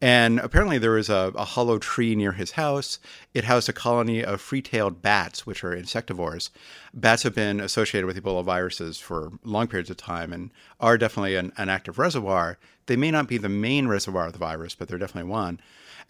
And 0.00 0.38
apparently 0.40 0.76
there 0.76 0.90
was 0.90 1.08
a, 1.08 1.32
a 1.34 1.44
hollow 1.44 1.78
tree 1.78 2.14
near 2.14 2.32
his 2.32 2.52
house. 2.52 2.98
It 3.32 3.44
housed 3.44 3.68
a 3.68 3.72
colony 3.72 4.22
of 4.22 4.42
free-tailed 4.42 5.00
bats, 5.00 5.46
which 5.46 5.64
are 5.64 5.74
insectivores. 5.74 6.50
Bats 6.92 7.22
have 7.22 7.34
been 7.34 7.60
associated 7.60 8.06
with 8.06 8.22
Ebola 8.22 8.44
viruses 8.44 8.98
for 8.98 9.32
long 9.42 9.68
periods 9.68 9.88
of 9.88 9.96
time 9.96 10.34
and 10.34 10.50
are 10.80 10.98
definitely 10.98 11.36
an, 11.36 11.52
an 11.56 11.70
active 11.70 11.98
reservoir. 11.98 12.58
They 12.86 12.96
may 12.96 13.10
not 13.10 13.26
be 13.26 13.38
the 13.38 13.48
main 13.48 13.88
reservoir 13.88 14.26
of 14.26 14.34
the 14.34 14.38
virus, 14.38 14.74
but 14.74 14.88
they're 14.88 14.98
definitely 14.98 15.30
one. 15.30 15.60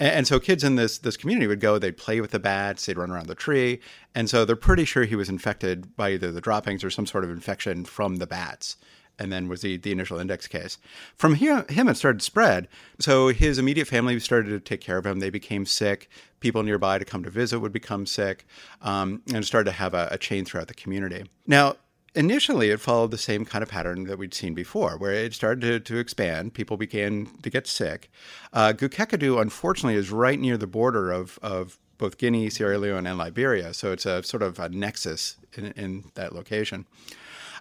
And, 0.01 0.11
and, 0.11 0.27
so 0.27 0.41
kids 0.41 0.65
in 0.65 0.77
this 0.77 0.99
this 0.99 1.17
community 1.17 1.47
would 1.47 1.61
go, 1.61 1.79
they'd 1.79 1.97
play 1.97 2.21
with 2.21 2.33
the 2.33 2.39
bats, 2.39 2.85
they'd 2.87 2.99
run 2.99 3.11
around 3.11 3.29
the 3.29 3.35
tree, 3.35 3.81
and 4.15 4.29
so 4.29 4.45
they're 4.45 4.57
pretty 4.57 4.85
sure 4.85 5.05
he 5.05 5.17
was 5.17 5.29
infected 5.29 5.97
by 5.97 6.11
either 6.11 6.33
the 6.33 6.41
droppings 6.41 6.85
or 6.85 6.91
some 6.91 7.07
sort 7.07 7.25
of 7.25 7.31
infection 7.31 7.85
from 7.85 8.17
the 8.17 8.27
bats. 8.27 8.77
And 9.19 9.33
then 9.33 9.49
was 9.49 9.63
the, 9.63 9.79
the 9.79 9.93
initial 9.93 10.19
index 10.19 10.47
case. 10.47 10.79
From 11.17 11.35
here, 11.37 11.65
him, 11.69 11.89
it 11.89 11.97
started 11.97 12.19
to 12.19 12.25
spread. 12.25 12.69
So 12.99 13.29
his 13.29 13.59
immediate 13.59 13.89
family 13.89 14.21
started 14.21 14.51
to 14.51 14.61
take 14.61 14.81
care 14.81 14.99
of 14.99 15.07
him. 15.07 15.21
They 15.21 15.31
became 15.31 15.65
sick. 15.65 16.11
People 16.41 16.63
nearby 16.63 16.99
to 16.99 17.05
come 17.05 17.25
to 17.25 17.31
visit 17.31 17.61
would 17.61 17.73
become 17.73 18.05
sick, 18.05 18.47
um, 18.83 19.23
and 19.33 19.45
started 19.45 19.71
to 19.71 19.77
have 19.77 19.95
a, 19.95 20.09
a 20.11 20.19
chain 20.19 20.45
throughout 20.45 20.69
the 20.69 20.75
community. 20.75 21.25
Now, 21.47 21.77
initially 22.15 22.71
it 22.71 22.81
followed 22.81 23.11
the 23.11 23.19
same 23.19 23.45
kind 23.45 23.63
of 23.63 23.69
pattern 23.71 24.05
that 24.05 24.19
we'd 24.19 24.35
seen 24.35 24.55
before, 24.55 24.99
where 24.99 25.13
it 25.13 25.35
started 25.35 25.61
to, 25.63 25.81
to 25.81 25.99
expand. 25.99 26.55
People 26.55 26.77
began 26.77 27.27
to 27.43 27.51
get 27.51 27.67
sick. 27.67 28.11
Uh, 28.53 28.73
Guéckédou, 28.75 29.41
unfortunately, 29.41 29.99
is 29.99 30.11
right 30.11 30.39
near 30.39 30.57
the 30.57 30.67
border 30.67 31.11
of, 31.11 31.39
of 31.43 31.79
both 31.99 32.19
Guinea, 32.19 32.51
Sierra 32.51 32.79
Leone, 32.79 33.07
and 33.07 33.19
Liberia. 33.19 33.73
So 33.73 33.93
it's 33.93 34.05
a 34.05 34.23
sort 34.23 34.43
of 34.43 34.59
a 34.59 34.69
nexus 34.69 35.37
in, 35.55 35.73
in 35.73 36.05
that 36.15 36.35
location. 36.35 36.87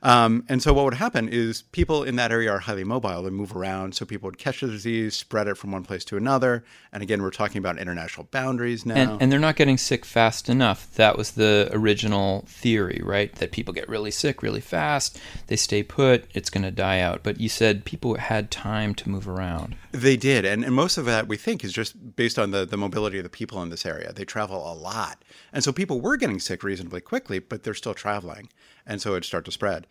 Um, 0.06 0.46
and 0.48 0.62
so 0.62 0.72
what 0.72 0.86
would 0.86 0.94
happen 0.94 1.28
is 1.28 1.64
people 1.64 2.04
in 2.04 2.16
that 2.18 2.32
area 2.32 2.52
are 2.52 2.60
highly 2.60 2.84
mobile. 2.84 3.24
They 3.24 3.32
move 3.32 3.56
around. 3.56 3.96
So 3.96 4.06
people 4.06 4.28
would 4.28 4.38
catch 4.38 4.62
the 4.62 4.68
disease, 4.68 5.16
spread 5.16 5.48
it 5.48 5.58
from 5.58 5.72
one 5.72 5.84
place 5.84 6.06
to 6.06 6.16
another. 6.16 6.64
And 6.94 7.02
again, 7.02 7.24
we're 7.24 7.32
talking 7.32 7.58
about 7.58 7.80
international 7.80 8.28
boundaries 8.30 8.86
now. 8.86 8.94
And, 8.94 9.20
and 9.20 9.32
they're 9.32 9.40
not 9.40 9.56
getting 9.56 9.80
sick 9.80 10.06
fast 10.06 10.48
enough. 10.48 10.94
That 10.94 11.18
was 11.18 11.32
the 11.32 11.70
original 11.72 12.46
theory, 12.48 13.02
right? 13.04 13.34
That 13.34 13.52
people 13.52 13.74
get 13.74 13.90
really 13.90 14.12
sick 14.12 14.44
really 14.44 14.62
fast. 14.62 15.20
They 15.48 15.56
stay 15.56 15.82
put. 15.82 16.26
It's 16.36 16.52
going 16.52 16.66
to 16.66 16.72
die 16.72 17.00
out. 17.00 17.24
But 17.24 17.40
you 17.42 17.50
said 17.50 17.84
people 17.84 18.16
had 18.16 18.52
time 18.52 18.94
to 18.96 19.10
move 19.10 19.28
around. 19.28 19.76
They 19.92 20.18
did. 20.18 20.46
And, 20.46 20.64
and 20.64 20.76
most 20.76 21.00
of 21.00 21.06
that, 21.06 21.28
we 21.28 21.36
think, 21.36 21.64
is 21.64 21.74
just 21.74 22.16
based 22.16 22.38
on 22.38 22.52
the, 22.52 22.64
the 22.64 22.78
mobility 22.78 23.18
of 23.18 23.24
the 23.24 23.30
people 23.30 23.60
in 23.64 23.70
this 23.70 23.88
area. 23.88 24.14
They 24.14 24.24
travel 24.24 24.72
a 24.72 24.76
lot. 24.76 25.26
And 25.52 25.64
so 25.64 25.74
people 25.74 26.00
were 26.00 26.16
getting 26.16 26.40
sick 26.40 26.62
reasonably 26.62 27.02
quickly, 27.02 27.40
but 27.40 27.64
they're 27.64 27.74
still 27.74 27.96
traveling 27.96 28.50
and 28.86 29.02
so 29.02 29.12
it'd 29.12 29.26
start 29.26 29.46
to 29.46 29.52
spread. 29.52 29.88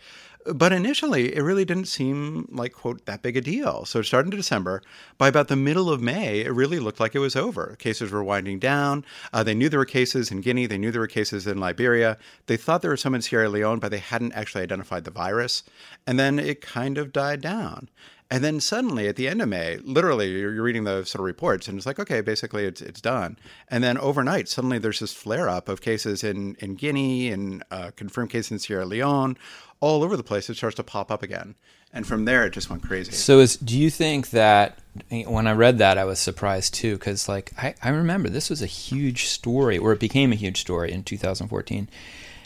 But 0.46 0.72
initially, 0.74 1.34
it 1.34 1.40
really 1.40 1.64
didn't 1.64 1.86
seem 1.86 2.46
like, 2.52 2.74
quote, 2.74 3.06
that 3.06 3.22
big 3.22 3.36
a 3.36 3.40
deal. 3.40 3.86
So 3.86 4.00
it 4.00 4.04
started 4.04 4.32
in 4.32 4.38
December. 4.38 4.82
By 5.16 5.28
about 5.28 5.48
the 5.48 5.56
middle 5.56 5.88
of 5.88 6.02
May, 6.02 6.40
it 6.40 6.52
really 6.52 6.78
looked 6.78 7.00
like 7.00 7.14
it 7.14 7.20
was 7.20 7.34
over. 7.34 7.76
Cases 7.78 8.10
were 8.10 8.22
winding 8.22 8.58
down. 8.58 9.06
Uh, 9.32 9.42
they 9.42 9.54
knew 9.54 9.70
there 9.70 9.78
were 9.78 9.86
cases 9.86 10.30
in 10.30 10.42
Guinea. 10.42 10.66
They 10.66 10.76
knew 10.76 10.90
there 10.90 11.00
were 11.00 11.06
cases 11.06 11.46
in 11.46 11.60
Liberia. 11.60 12.18
They 12.46 12.58
thought 12.58 12.82
there 12.82 12.90
were 12.90 12.98
some 12.98 13.14
in 13.14 13.22
Sierra 13.22 13.48
Leone, 13.48 13.78
but 13.78 13.90
they 13.90 13.98
hadn't 13.98 14.32
actually 14.32 14.62
identified 14.62 15.04
the 15.04 15.10
virus. 15.10 15.62
And 16.06 16.18
then 16.18 16.38
it 16.38 16.60
kind 16.60 16.98
of 16.98 17.12
died 17.12 17.40
down. 17.40 17.88
And 18.35 18.43
then 18.43 18.59
suddenly 18.59 19.07
at 19.07 19.14
the 19.14 19.29
end 19.29 19.41
of 19.41 19.49
May, 19.49 19.76
literally 19.76 20.29
you're, 20.29 20.61
reading 20.61 20.83
the 20.83 21.05
sort 21.05 21.21
of 21.21 21.25
reports 21.25 21.69
and 21.69 21.79
it's 21.79 21.87
like, 21.87 22.00
okay, 22.00 22.21
basically 22.21 22.64
it's, 22.64 22.83
it's 22.83 23.00
done. 23.00 23.38
And 23.69 23.85
then 23.85 23.97
overnight, 23.97 24.49
suddenly 24.49 24.79
there's 24.79 24.99
this 24.99 25.12
flare 25.12 25.49
up 25.49 25.69
of 25.69 25.81
cases 25.81 26.25
in, 26.25 26.57
in 26.57 26.75
Guinea 26.75 27.31
and 27.31 27.62
uh, 27.71 27.93
confirmed 27.95 28.31
cases 28.31 28.50
in 28.50 28.59
Sierra 28.59 28.87
Leone, 28.87 29.38
all 29.79 30.03
over 30.03 30.17
the 30.17 30.25
place. 30.25 30.50
It 30.50 30.57
starts 30.57 30.75
to 30.75 30.83
pop 30.83 31.12
up 31.12 31.23
again. 31.23 31.55
And 31.93 32.09
from 32.09 32.25
there, 32.25 32.45
it 32.45 32.50
just 32.50 32.69
went 32.69 32.83
crazy. 32.83 33.12
So 33.12 33.38
is, 33.38 33.57
do 33.57 33.79
you 33.79 33.88
think 33.88 34.31
that 34.31 34.81
when 35.11 35.47
I 35.47 35.53
read 35.53 35.79
that, 35.79 35.97
I 35.97 36.03
was 36.03 36.19
surprised 36.19 36.75
too? 36.75 36.95
Because 36.95 37.29
like, 37.29 37.53
I, 37.57 37.76
I 37.85 37.91
remember 37.91 38.29
this 38.29 38.50
was 38.50 38.62
a 38.62 38.67
huge 38.67 39.26
story 39.26 39.79
or 39.79 39.93
it 39.93 40.00
became 40.00 40.33
a 40.33 40.37
huge 40.37 40.61
story 40.61 40.91
in 40.91 41.05
2014. 41.05 41.88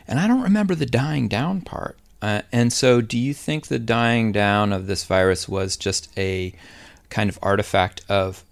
And 0.07 0.21
I 0.21 0.29
don't 0.29 0.43
remember 0.43 0.75
the 0.75 0.85
dying 0.85 1.29
down 1.29 1.63
part. 1.63 1.97
Uh, 2.21 2.43
and 2.53 2.73
so, 2.73 3.01
do 3.01 3.17
you 3.17 3.33
think 3.33 3.67
the 3.69 3.79
dying 3.79 4.33
down 4.33 4.73
of 4.73 4.87
this 4.87 5.05
virus 5.05 5.49
was 5.49 5.77
just 5.77 6.09
a 6.19 6.53
kind 7.11 7.31
of 7.31 7.39
artifact 7.43 8.03
of 8.09 8.45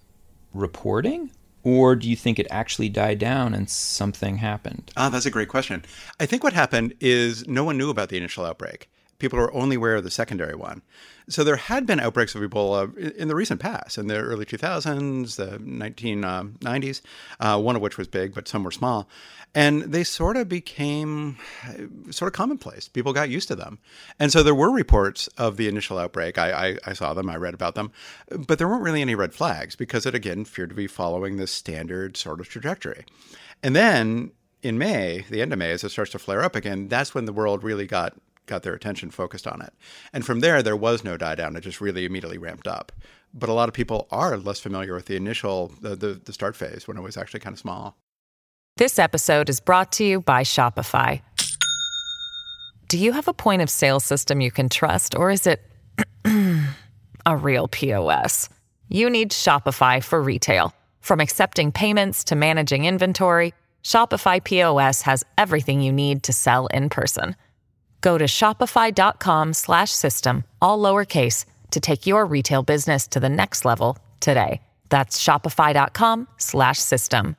reporting? 0.53 1.31
Or 1.63 1.95
do 1.95 2.09
you 2.09 2.15
think 2.15 2.39
it 2.39 2.47
actually 2.49 2.87
died 2.87 3.19
down 3.19 3.53
and 3.53 3.69
something 3.69 4.37
happened? 4.37 4.89
Ah, 4.95 5.09
that's 5.09 5.25
a 5.25 5.31
great 5.31 5.49
question. 5.49 5.83
I 6.17 6.25
think 6.25 6.43
what 6.43 6.53
happened 6.53 6.93
is 7.01 7.45
no 7.45 7.65
one 7.65 7.77
knew 7.77 7.89
about 7.89 8.07
the 8.07 8.15
initial 8.15 8.45
outbreak. 8.45 8.89
People 9.19 9.39
were 9.39 9.53
only 9.53 9.77
aware 9.77 9.95
of 9.95 10.03
the 10.03 10.11
secondary 10.11 10.55
one. 10.55 10.83
So 11.29 11.43
there 11.43 11.55
had 11.55 11.85
been 11.85 11.99
outbreaks 11.99 12.35
of 12.35 12.41
Ebola 12.41 12.95
in 13.15 13.27
the 13.27 13.35
recent 13.35 13.59
past, 13.59 13.97
in 13.97 14.07
the 14.07 14.17
early 14.17 14.45
2000s, 14.45 15.35
the 15.35 15.57
1990s, 15.57 17.01
uh, 17.39 17.59
one 17.59 17.75
of 17.75 17.81
which 17.81 17.97
was 17.97 18.07
big, 18.07 18.33
but 18.33 18.47
some 18.47 18.63
were 18.63 18.71
small. 18.71 19.09
And 19.55 19.81
they 19.83 20.03
sort 20.03 20.37
of 20.37 20.47
became 20.47 21.37
uh, 21.67 22.11
sort 22.11 22.27
of 22.27 22.33
commonplace. 22.33 22.87
People 22.87 23.11
got 23.11 23.29
used 23.29 23.47
to 23.47 23.55
them. 23.55 23.79
And 24.19 24.31
so 24.31 24.43
there 24.43 24.53
were 24.53 24.71
reports 24.71 25.27
of 25.37 25.57
the 25.57 25.67
initial 25.67 25.97
outbreak. 25.97 26.37
I, 26.37 26.51
I, 26.51 26.77
I 26.85 26.93
saw 26.93 27.13
them, 27.13 27.29
I 27.29 27.37
read 27.37 27.53
about 27.55 27.75
them, 27.75 27.91
but 28.29 28.59
there 28.59 28.67
weren't 28.67 28.83
really 28.83 29.01
any 29.01 29.15
red 29.15 29.33
flags 29.33 29.75
because 29.75 30.05
it, 30.05 30.13
again, 30.13 30.41
appeared 30.41 30.69
to 30.69 30.75
be 30.75 30.87
following 30.87 31.37
this 31.37 31.51
standard 31.51 32.17
sort 32.17 32.39
of 32.39 32.47
trajectory. 32.49 33.03
And 33.63 33.75
then 33.75 34.31
in 34.61 34.77
May, 34.77 35.25
the 35.29 35.41
end 35.41 35.53
of 35.53 35.59
May, 35.59 35.71
as 35.71 35.83
it 35.83 35.89
starts 35.89 36.11
to 36.11 36.19
flare 36.19 36.43
up 36.43 36.55
again, 36.55 36.87
that's 36.87 37.13
when 37.15 37.25
the 37.25 37.33
world 37.33 37.63
really 37.63 37.87
got 37.87 38.13
got 38.47 38.63
their 38.63 38.73
attention 38.73 39.11
focused 39.11 39.45
on 39.45 39.61
it. 39.61 39.73
And 40.11 40.25
from 40.25 40.39
there, 40.39 40.63
there 40.63 40.75
was 40.75 41.03
no 41.03 41.17
die 41.17 41.35
down. 41.35 41.55
It 41.55 41.61
just 41.61 41.79
really 41.79 42.05
immediately 42.05 42.37
ramped 42.37 42.67
up. 42.67 42.91
But 43.33 43.49
a 43.49 43.53
lot 43.53 43.69
of 43.69 43.75
people 43.75 44.07
are 44.09 44.37
less 44.37 44.59
familiar 44.59 44.95
with 44.95 45.05
the 45.05 45.15
initial, 45.15 45.71
the, 45.81 45.95
the, 45.95 46.13
the 46.13 46.33
start 46.33 46.55
phase 46.55 46.87
when 46.87 46.97
it 46.97 47.01
was 47.01 47.17
actually 47.17 47.41
kind 47.41 47.53
of 47.53 47.59
small. 47.59 47.95
This 48.77 48.97
episode 48.99 49.49
is 49.49 49.59
brought 49.59 49.91
to 49.93 50.03
you 50.03 50.21
by 50.21 50.43
Shopify. 50.43 51.21
Do 52.87 52.97
you 52.97 53.11
have 53.11 53.27
a 53.27 53.33
point 53.33 53.61
of 53.61 53.69
sale 53.69 53.99
system 53.99 54.39
you 54.39 54.51
can 54.51 54.69
trust, 54.69 55.15
or 55.15 55.29
is 55.29 55.45
it 55.45 55.61
a 57.25 57.35
real 57.35 57.67
POS? 57.67 58.49
You 58.87 59.09
need 59.09 59.31
Shopify 59.31 60.01
for 60.01 60.21
retail. 60.21 60.73
From 61.01 61.19
accepting 61.19 61.71
payments 61.71 62.23
to 62.25 62.35
managing 62.35 62.85
inventory, 62.85 63.53
Shopify 63.83 64.43
POS 64.43 65.01
has 65.01 65.23
everything 65.37 65.81
you 65.81 65.91
need 65.91 66.23
to 66.23 66.33
sell 66.33 66.67
in 66.67 66.89
person. 66.89 67.35
Go 68.01 68.17
to 68.17 68.25
shopify.com 68.25 69.53
slash 69.53 69.91
system, 69.91 70.43
all 70.61 70.79
lowercase 70.79 71.45
to 71.71 71.79
take 71.79 72.05
your 72.05 72.25
retail 72.25 72.63
business 72.63 73.07
to 73.07 73.19
the 73.19 73.29
next 73.29 73.65
level 73.65 73.97
today. 74.19 74.61
That's 74.89 75.21
shopify.com 75.21 76.27
slash 76.37 76.79
system. 76.79 77.35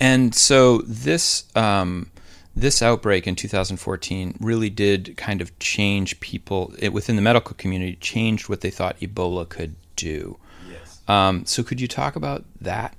And 0.00 0.34
so 0.34 0.78
this 0.78 1.44
um, 1.54 2.10
this 2.56 2.82
outbreak 2.82 3.26
in 3.26 3.34
2014 3.36 4.36
really 4.40 4.70
did 4.70 5.16
kind 5.16 5.40
of 5.40 5.56
change 5.58 6.20
people 6.20 6.74
it, 6.78 6.92
within 6.92 7.16
the 7.16 7.22
medical 7.22 7.54
community, 7.56 7.96
changed 7.96 8.48
what 8.48 8.60
they 8.60 8.70
thought 8.70 8.98
Ebola 9.00 9.48
could 9.48 9.74
do. 9.96 10.38
Yes. 10.68 11.00
Um, 11.08 11.46
so 11.46 11.62
could 11.62 11.80
you 11.80 11.88
talk 11.88 12.16
about 12.16 12.44
that, 12.60 12.96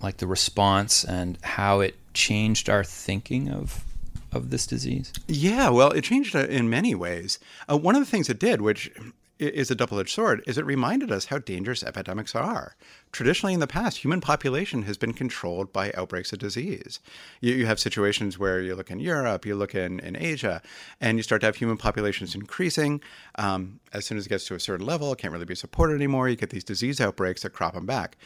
like 0.00 0.18
the 0.18 0.26
response 0.26 1.04
and 1.04 1.38
how 1.42 1.80
it 1.80 1.96
changed 2.14 2.68
our 2.68 2.84
thinking 2.84 3.50
of 3.50 3.84
of 4.32 4.50
this 4.50 4.66
disease? 4.66 5.12
Yeah, 5.26 5.70
well, 5.70 5.90
it 5.90 6.04
changed 6.04 6.34
uh, 6.34 6.40
in 6.40 6.68
many 6.68 6.94
ways. 6.94 7.38
Uh, 7.70 7.76
one 7.76 7.94
of 7.94 8.00
the 8.00 8.10
things 8.10 8.28
it 8.28 8.38
did, 8.38 8.60
which 8.60 8.90
is 9.38 9.70
a 9.70 9.74
double 9.74 10.00
edged 10.00 10.14
sword 10.14 10.42
is 10.46 10.56
it 10.56 10.64
reminded 10.64 11.12
us 11.12 11.26
how 11.26 11.38
dangerous 11.38 11.82
epidemics 11.82 12.34
are. 12.34 12.74
Traditionally, 13.12 13.54
in 13.54 13.60
the 13.60 13.66
past, 13.66 13.98
human 13.98 14.20
population 14.20 14.82
has 14.82 14.98
been 14.98 15.14
controlled 15.14 15.72
by 15.72 15.90
outbreaks 15.92 16.32
of 16.32 16.38
disease. 16.38 17.00
You, 17.40 17.54
you, 17.54 17.66
have 17.66 17.80
situations 17.80 18.38
where 18.38 18.60
you 18.60 18.74
look 18.74 18.90
in 18.90 19.00
Europe, 19.00 19.46
you 19.46 19.54
look 19.54 19.74
in, 19.74 20.00
in 20.00 20.16
Asia, 20.16 20.60
and 21.00 21.16
you 21.16 21.22
start 21.22 21.40
to 21.40 21.46
have 21.46 21.56
human 21.56 21.78
populations 21.78 22.34
increasing. 22.34 23.00
Um, 23.36 23.80
as 23.92 24.04
soon 24.04 24.18
as 24.18 24.26
it 24.26 24.28
gets 24.28 24.44
to 24.48 24.54
a 24.54 24.60
certain 24.60 24.84
level, 24.84 25.12
it 25.12 25.18
can't 25.18 25.32
really 25.32 25.46
be 25.46 25.54
supported 25.54 25.94
anymore. 25.94 26.28
You 26.28 26.36
get 26.36 26.50
these 26.50 26.64
disease 26.64 27.00
outbreaks 27.00 27.42
that 27.42 27.50
crop 27.50 27.72
them 27.72 27.86
back. 27.86 28.18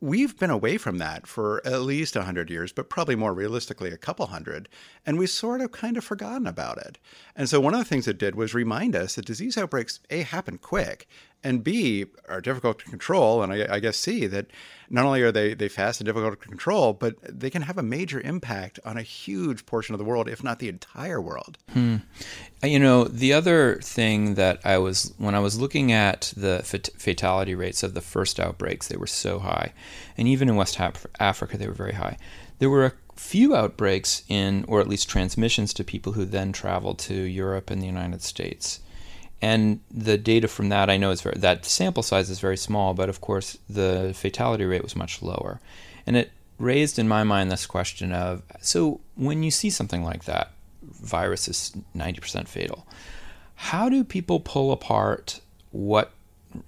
We've 0.00 0.36
been 0.36 0.50
away 0.50 0.76
from 0.76 0.98
that 0.98 1.26
for 1.26 1.64
at 1.64 1.82
least 1.82 2.16
100 2.16 2.50
years, 2.50 2.72
but 2.72 2.90
probably 2.90 3.14
more 3.14 3.32
realistically, 3.32 3.92
a 3.92 3.96
couple 3.96 4.26
hundred. 4.26 4.68
And 5.06 5.18
we 5.18 5.26
sort 5.28 5.60
of 5.60 5.70
kind 5.70 5.96
of 5.96 6.04
forgotten 6.04 6.46
about 6.48 6.78
it. 6.78 6.98
And 7.36 7.48
so, 7.48 7.60
one 7.60 7.74
of 7.74 7.80
the 7.80 7.84
things 7.84 8.08
it 8.08 8.18
did 8.18 8.34
was 8.34 8.54
remind 8.54 8.96
us 8.96 9.14
that 9.14 9.26
disease 9.26 9.56
outbreaks, 9.56 10.00
A, 10.10 10.22
happen 10.22 10.58
quick 10.58 11.06
and 11.44 11.64
B 11.64 12.06
are 12.28 12.40
difficult 12.40 12.78
to 12.80 12.84
control. 12.84 13.42
And 13.42 13.52
I, 13.52 13.76
I, 13.76 13.80
guess 13.80 13.96
C 13.96 14.26
that 14.26 14.46
not 14.90 15.04
only 15.04 15.22
are 15.22 15.32
they 15.32 15.54
they 15.54 15.68
fast 15.68 16.00
and 16.00 16.06
difficult 16.06 16.40
to 16.40 16.48
control, 16.48 16.92
but 16.92 17.16
they 17.22 17.50
can 17.50 17.62
have 17.62 17.78
a 17.78 17.82
major 17.82 18.20
impact 18.20 18.78
on 18.84 18.96
a 18.96 19.02
huge 19.02 19.66
portion 19.66 19.94
of 19.94 19.98
the 19.98 20.04
world, 20.04 20.28
if 20.28 20.42
not 20.42 20.58
the 20.58 20.68
entire 20.68 21.20
world. 21.20 21.58
Hmm. 21.72 21.96
Uh, 22.62 22.68
you 22.68 22.78
know, 22.78 23.04
the 23.04 23.32
other 23.32 23.76
thing 23.82 24.34
that 24.34 24.60
I 24.64 24.78
was 24.78 25.14
when 25.18 25.34
I 25.34 25.40
was 25.40 25.58
looking 25.58 25.92
at 25.92 26.32
the 26.36 26.62
fatality 26.96 27.54
rates 27.54 27.82
of 27.82 27.94
the 27.94 28.00
first 28.00 28.38
outbreaks, 28.38 28.88
they 28.88 28.96
were 28.96 29.06
so 29.06 29.40
high, 29.40 29.72
and 30.16 30.28
even 30.28 30.48
in 30.48 30.56
West 30.56 30.78
Africa, 30.80 31.56
they 31.58 31.66
were 31.66 31.72
very 31.72 31.94
high. 31.94 32.18
There 32.58 32.70
were 32.70 32.86
a 32.86 32.92
few 33.16 33.54
outbreaks 33.54 34.22
in, 34.28 34.64
or 34.68 34.80
at 34.80 34.88
least 34.88 35.08
transmissions 35.08 35.74
to 35.74 35.84
people 35.84 36.12
who 36.12 36.24
then 36.24 36.52
traveled 36.52 36.98
to 36.98 37.14
Europe 37.14 37.70
and 37.70 37.80
the 37.82 37.86
United 37.86 38.22
States 38.22 38.80
and 39.42 39.80
the 39.90 40.16
data 40.16 40.48
from 40.48 40.70
that 40.70 40.88
I 40.88 40.96
know 40.96 41.10
is 41.10 41.20
very, 41.20 41.36
that 41.38 41.66
sample 41.66 42.02
size 42.02 42.30
is 42.30 42.40
very 42.40 42.56
small, 42.56 42.94
but 42.94 43.08
of 43.08 43.20
course 43.20 43.58
the 43.68 44.12
fatality 44.14 44.64
rate 44.64 44.82
was 44.82 44.96
much 44.96 45.20
lower, 45.20 45.60
and 46.06 46.16
it 46.16 46.30
raised 46.58 46.98
in 46.98 47.08
my 47.08 47.24
mind 47.24 47.50
this 47.50 47.66
question 47.66 48.12
of 48.12 48.42
so 48.60 49.00
when 49.16 49.42
you 49.42 49.50
see 49.50 49.68
something 49.68 50.04
like 50.04 50.24
that, 50.24 50.52
virus 50.82 51.48
is 51.48 51.72
ninety 51.92 52.20
percent 52.20 52.48
fatal. 52.48 52.86
How 53.56 53.88
do 53.88 54.04
people 54.04 54.40
pull 54.40 54.72
apart 54.72 55.40
what 55.70 56.12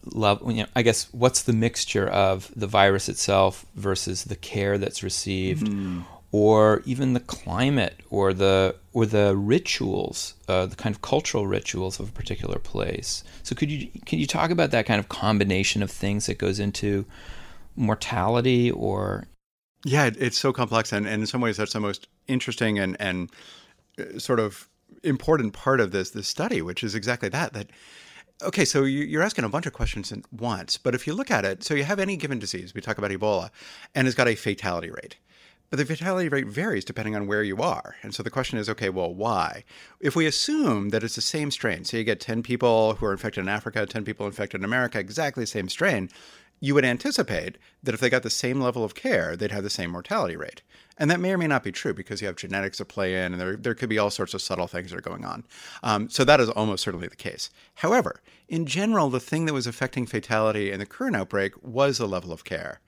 level? 0.04 0.50
You 0.52 0.64
know, 0.64 0.68
I 0.74 0.82
guess 0.82 1.08
what's 1.12 1.42
the 1.42 1.52
mixture 1.52 2.08
of 2.08 2.50
the 2.54 2.66
virus 2.66 3.08
itself 3.08 3.64
versus 3.74 4.24
the 4.24 4.36
care 4.36 4.78
that's 4.78 5.02
received, 5.02 5.66
mm 5.66 6.04
or 6.34 6.82
even 6.84 7.12
the 7.12 7.20
climate 7.20 8.00
or 8.10 8.34
the 8.34 8.74
or 8.92 9.06
the 9.06 9.36
rituals, 9.36 10.34
uh, 10.48 10.66
the 10.66 10.74
kind 10.74 10.92
of 10.92 11.00
cultural 11.00 11.46
rituals 11.46 12.00
of 12.00 12.08
a 12.08 12.12
particular 12.12 12.58
place. 12.58 13.22
So 13.44 13.54
could 13.54 13.70
you 13.70 13.88
can 14.04 14.18
you 14.18 14.26
talk 14.26 14.50
about 14.50 14.72
that 14.72 14.84
kind 14.84 14.98
of 14.98 15.08
combination 15.08 15.80
of 15.80 15.92
things 15.92 16.26
that 16.26 16.38
goes 16.38 16.58
into 16.58 17.06
mortality 17.76 18.68
or? 18.68 19.28
Yeah, 19.84 20.10
it's 20.18 20.36
so 20.36 20.52
complex, 20.52 20.92
and, 20.92 21.06
and 21.06 21.22
in 21.22 21.26
some 21.28 21.40
ways 21.40 21.56
that's 21.56 21.72
the 21.72 21.78
most 21.78 22.08
interesting 22.26 22.80
and 22.80 22.96
and 22.98 23.30
uh, 23.96 24.18
sort 24.18 24.40
of 24.40 24.68
important 25.04 25.52
part 25.52 25.78
of 25.78 25.92
this 25.92 26.10
this 26.10 26.26
study, 26.26 26.60
which 26.60 26.82
is 26.82 26.96
exactly 26.96 27.28
that 27.28 27.52
that 27.52 27.70
okay, 28.42 28.64
so 28.64 28.82
you're 28.82 29.22
asking 29.22 29.44
a 29.44 29.48
bunch 29.48 29.66
of 29.66 29.72
questions 29.72 30.10
at 30.10 30.18
once, 30.32 30.78
but 30.78 30.96
if 30.96 31.06
you 31.06 31.14
look 31.14 31.30
at 31.30 31.44
it, 31.44 31.62
so 31.62 31.74
you 31.74 31.84
have 31.84 32.00
any 32.00 32.16
given 32.16 32.40
disease, 32.40 32.74
we 32.74 32.80
talk 32.80 32.98
about 32.98 33.12
Ebola, 33.12 33.50
and 33.94 34.08
it's 34.08 34.16
got 34.16 34.26
a 34.26 34.34
fatality 34.34 34.90
rate. 34.90 35.16
But 35.70 35.78
the 35.78 35.86
fatality 35.86 36.28
rate 36.28 36.46
varies 36.46 36.84
depending 36.84 37.16
on 37.16 37.26
where 37.26 37.42
you 37.42 37.56
are. 37.58 37.96
And 38.02 38.14
so 38.14 38.22
the 38.22 38.30
question 38.30 38.58
is 38.58 38.68
okay, 38.68 38.90
well, 38.90 39.12
why? 39.12 39.64
If 40.00 40.14
we 40.14 40.26
assume 40.26 40.90
that 40.90 41.02
it's 41.02 41.16
the 41.16 41.20
same 41.20 41.50
strain, 41.50 41.84
so 41.84 41.96
you 41.96 42.04
get 42.04 42.20
10 42.20 42.42
people 42.42 42.94
who 42.94 43.06
are 43.06 43.12
infected 43.12 43.42
in 43.42 43.48
Africa, 43.48 43.86
10 43.86 44.04
people 44.04 44.26
infected 44.26 44.60
in 44.60 44.64
America, 44.64 44.98
exactly 44.98 45.42
the 45.42 45.48
same 45.48 45.68
strain, 45.68 46.10
you 46.60 46.74
would 46.74 46.84
anticipate 46.84 47.58
that 47.82 47.94
if 47.94 48.00
they 48.00 48.08
got 48.08 48.22
the 48.22 48.30
same 48.30 48.60
level 48.60 48.84
of 48.84 48.94
care, 48.94 49.36
they'd 49.36 49.50
have 49.50 49.62
the 49.64 49.70
same 49.70 49.90
mortality 49.90 50.36
rate. 50.36 50.62
And 50.96 51.10
that 51.10 51.20
may 51.20 51.32
or 51.32 51.38
may 51.38 51.46
not 51.46 51.64
be 51.64 51.72
true 51.72 51.92
because 51.92 52.20
you 52.20 52.26
have 52.26 52.36
genetics 52.36 52.78
to 52.78 52.84
play 52.84 53.22
in, 53.22 53.32
and 53.32 53.40
there, 53.40 53.56
there 53.56 53.74
could 53.74 53.88
be 53.88 53.98
all 53.98 54.10
sorts 54.10 54.32
of 54.32 54.40
subtle 54.40 54.66
things 54.66 54.90
that 54.90 54.96
are 54.96 55.02
going 55.02 55.24
on. 55.24 55.44
Um, 55.82 56.08
so 56.08 56.24
that 56.24 56.40
is 56.40 56.48
almost 56.48 56.84
certainly 56.84 57.08
the 57.08 57.16
case. 57.16 57.50
However, 57.74 58.22
in 58.48 58.64
general, 58.64 59.10
the 59.10 59.20
thing 59.20 59.46
that 59.46 59.52
was 59.52 59.66
affecting 59.66 60.06
fatality 60.06 60.70
in 60.70 60.78
the 60.78 60.86
current 60.86 61.16
outbreak 61.16 61.52
was 61.62 61.98
the 61.98 62.08
level 62.08 62.32
of 62.32 62.44
care. 62.44 62.80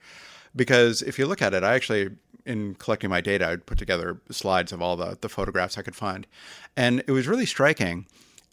Because 0.57 1.01
if 1.01 1.17
you 1.17 1.25
look 1.25 1.41
at 1.41 1.53
it, 1.53 1.63
I 1.63 1.75
actually 1.75 2.09
in 2.45 2.75
collecting 2.75 3.09
my 3.09 3.21
data, 3.21 3.47
I'd 3.47 3.65
put 3.65 3.77
together 3.77 4.21
slides 4.31 4.71
of 4.71 4.81
all 4.81 4.95
the, 4.95 5.17
the 5.19 5.29
photographs 5.29 5.77
I 5.77 5.81
could 5.81 5.95
find. 5.95 6.25
And 6.77 7.03
it 7.05 7.11
was 7.11 7.27
really 7.27 7.45
striking 7.45 8.05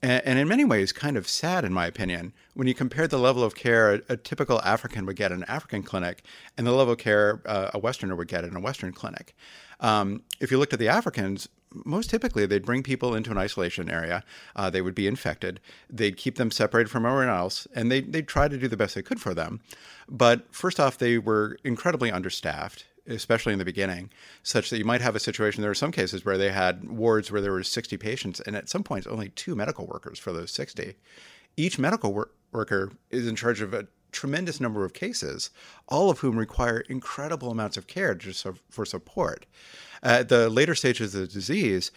and, 0.04 0.22
and 0.26 0.38
in 0.38 0.46
many 0.46 0.66
ways 0.66 0.92
kind 0.92 1.16
of 1.16 1.26
sad, 1.26 1.64
in 1.64 1.72
my 1.72 1.86
opinion, 1.86 2.34
when 2.52 2.68
you 2.68 2.74
compare 2.74 3.08
the 3.08 3.18
level 3.18 3.42
of 3.42 3.54
care 3.54 3.94
a, 3.94 4.00
a 4.10 4.16
typical 4.18 4.60
African 4.60 5.06
would 5.06 5.16
get 5.16 5.32
in 5.32 5.38
an 5.38 5.48
African 5.48 5.82
clinic 5.82 6.22
and 6.58 6.66
the 6.66 6.72
level 6.72 6.92
of 6.92 6.98
care 6.98 7.40
uh, 7.46 7.70
a 7.72 7.78
Westerner 7.78 8.14
would 8.14 8.28
get 8.28 8.44
in 8.44 8.54
a 8.54 8.60
Western 8.60 8.92
clinic. 8.92 9.34
Um, 9.80 10.22
if 10.40 10.50
you 10.50 10.58
looked 10.58 10.74
at 10.74 10.78
the 10.78 10.88
Africans, 10.88 11.48
most 11.84 12.10
typically 12.10 12.46
they'd 12.46 12.64
bring 12.64 12.82
people 12.82 13.14
into 13.14 13.30
an 13.30 13.38
isolation 13.38 13.90
area. 13.90 14.24
Uh, 14.54 14.70
they 14.70 14.82
would 14.82 14.94
be 14.94 15.06
infected. 15.06 15.60
They'd 15.90 16.16
keep 16.16 16.36
them 16.36 16.50
separated 16.50 16.90
from 16.90 17.06
everyone 17.06 17.34
else, 17.34 17.66
and 17.74 17.90
they, 17.90 18.00
they'd 18.00 18.28
try 18.28 18.48
to 18.48 18.58
do 18.58 18.68
the 18.68 18.76
best 18.76 18.94
they 18.94 19.02
could 19.02 19.20
for 19.20 19.34
them. 19.34 19.60
But 20.08 20.46
first 20.54 20.78
off, 20.80 20.98
they 20.98 21.18
were 21.18 21.58
incredibly 21.64 22.10
understaffed 22.10 22.86
especially 23.06 23.52
in 23.52 23.58
the 23.58 23.64
beginning, 23.64 24.10
such 24.42 24.70
that 24.70 24.78
you 24.78 24.84
might 24.84 25.00
have 25.00 25.14
a 25.14 25.20
situation. 25.20 25.62
There 25.62 25.70
are 25.70 25.74
some 25.74 25.92
cases 25.92 26.24
where 26.24 26.38
they 26.38 26.50
had 26.50 26.88
wards 26.88 27.30
where 27.30 27.40
there 27.40 27.52
were 27.52 27.62
60 27.62 27.96
patients, 27.98 28.40
and 28.40 28.56
at 28.56 28.68
some 28.68 28.82
points 28.82 29.06
only 29.06 29.28
two 29.30 29.54
medical 29.54 29.86
workers 29.86 30.18
for 30.18 30.32
those 30.32 30.50
60. 30.52 30.94
Each 31.56 31.78
medical 31.78 32.12
wor- 32.12 32.30
worker 32.52 32.92
is 33.10 33.26
in 33.26 33.36
charge 33.36 33.60
of 33.60 33.74
a 33.74 33.86
tremendous 34.14 34.60
number 34.60 34.84
of 34.84 34.92
cases, 34.92 35.50
all 35.88 36.10
of 36.10 36.20
whom 36.20 36.38
require 36.38 36.80
incredible 36.80 37.50
amounts 37.50 37.76
of 37.76 37.86
care 37.86 38.14
just 38.14 38.46
for 38.70 38.84
support. 38.84 39.46
At 40.02 40.28
the 40.28 40.50
later 40.50 40.74
stages 40.74 41.14
of 41.14 41.22
the 41.22 41.26
disease, 41.26 41.90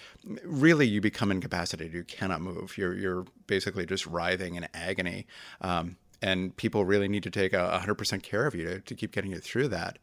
really 0.43 0.87
you 0.87 1.01
become 1.01 1.31
incapacitated. 1.31 1.93
You 1.93 2.03
cannot 2.03 2.41
move. 2.41 2.77
You're, 2.77 2.93
you're 2.93 3.25
basically 3.47 3.85
just 3.85 4.05
writhing 4.05 4.55
in 4.55 4.67
agony. 4.73 5.27
Um, 5.61 5.97
and 6.21 6.55
people 6.57 6.85
really 6.85 7.07
need 7.07 7.23
to 7.23 7.29
take 7.29 7.53
a 7.53 7.81
100% 7.83 8.23
care 8.23 8.47
of 8.47 8.55
you 8.55 8.65
to, 8.65 8.79
to 8.79 8.95
keep 8.95 9.11
getting 9.11 9.31
you 9.31 9.39
through 9.39 9.67
that 9.69 9.99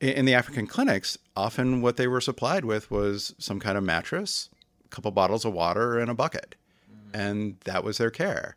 in 0.00 0.24
the 0.24 0.34
African 0.34 0.66
clinics, 0.66 1.18
often 1.36 1.82
what 1.82 1.96
they 1.96 2.06
were 2.06 2.20
supplied 2.20 2.64
with 2.64 2.90
was 2.90 3.34
some 3.38 3.60
kind 3.60 3.76
of 3.76 3.84
mattress, 3.84 4.48
a 4.84 4.88
couple 4.88 5.10
bottles 5.10 5.44
of 5.44 5.52
water, 5.52 5.98
and 5.98 6.10
a 6.10 6.14
bucket. 6.14 6.56
Mm-hmm. 6.90 7.20
And 7.20 7.56
that 7.64 7.84
was 7.84 7.98
their 7.98 8.10
care. 8.10 8.56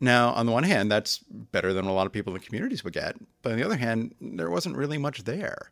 Now, 0.00 0.32
on 0.32 0.46
the 0.46 0.52
one 0.52 0.64
hand, 0.64 0.90
that's 0.90 1.18
better 1.18 1.72
than 1.72 1.84
a 1.84 1.92
lot 1.92 2.06
of 2.06 2.12
people 2.12 2.34
in 2.34 2.40
the 2.40 2.44
communities 2.44 2.82
would 2.84 2.92
get. 2.92 3.16
But 3.42 3.52
on 3.52 3.58
the 3.58 3.64
other 3.64 3.76
hand, 3.76 4.14
there 4.20 4.50
wasn't 4.50 4.76
really 4.76 4.98
much 4.98 5.24
there. 5.24 5.70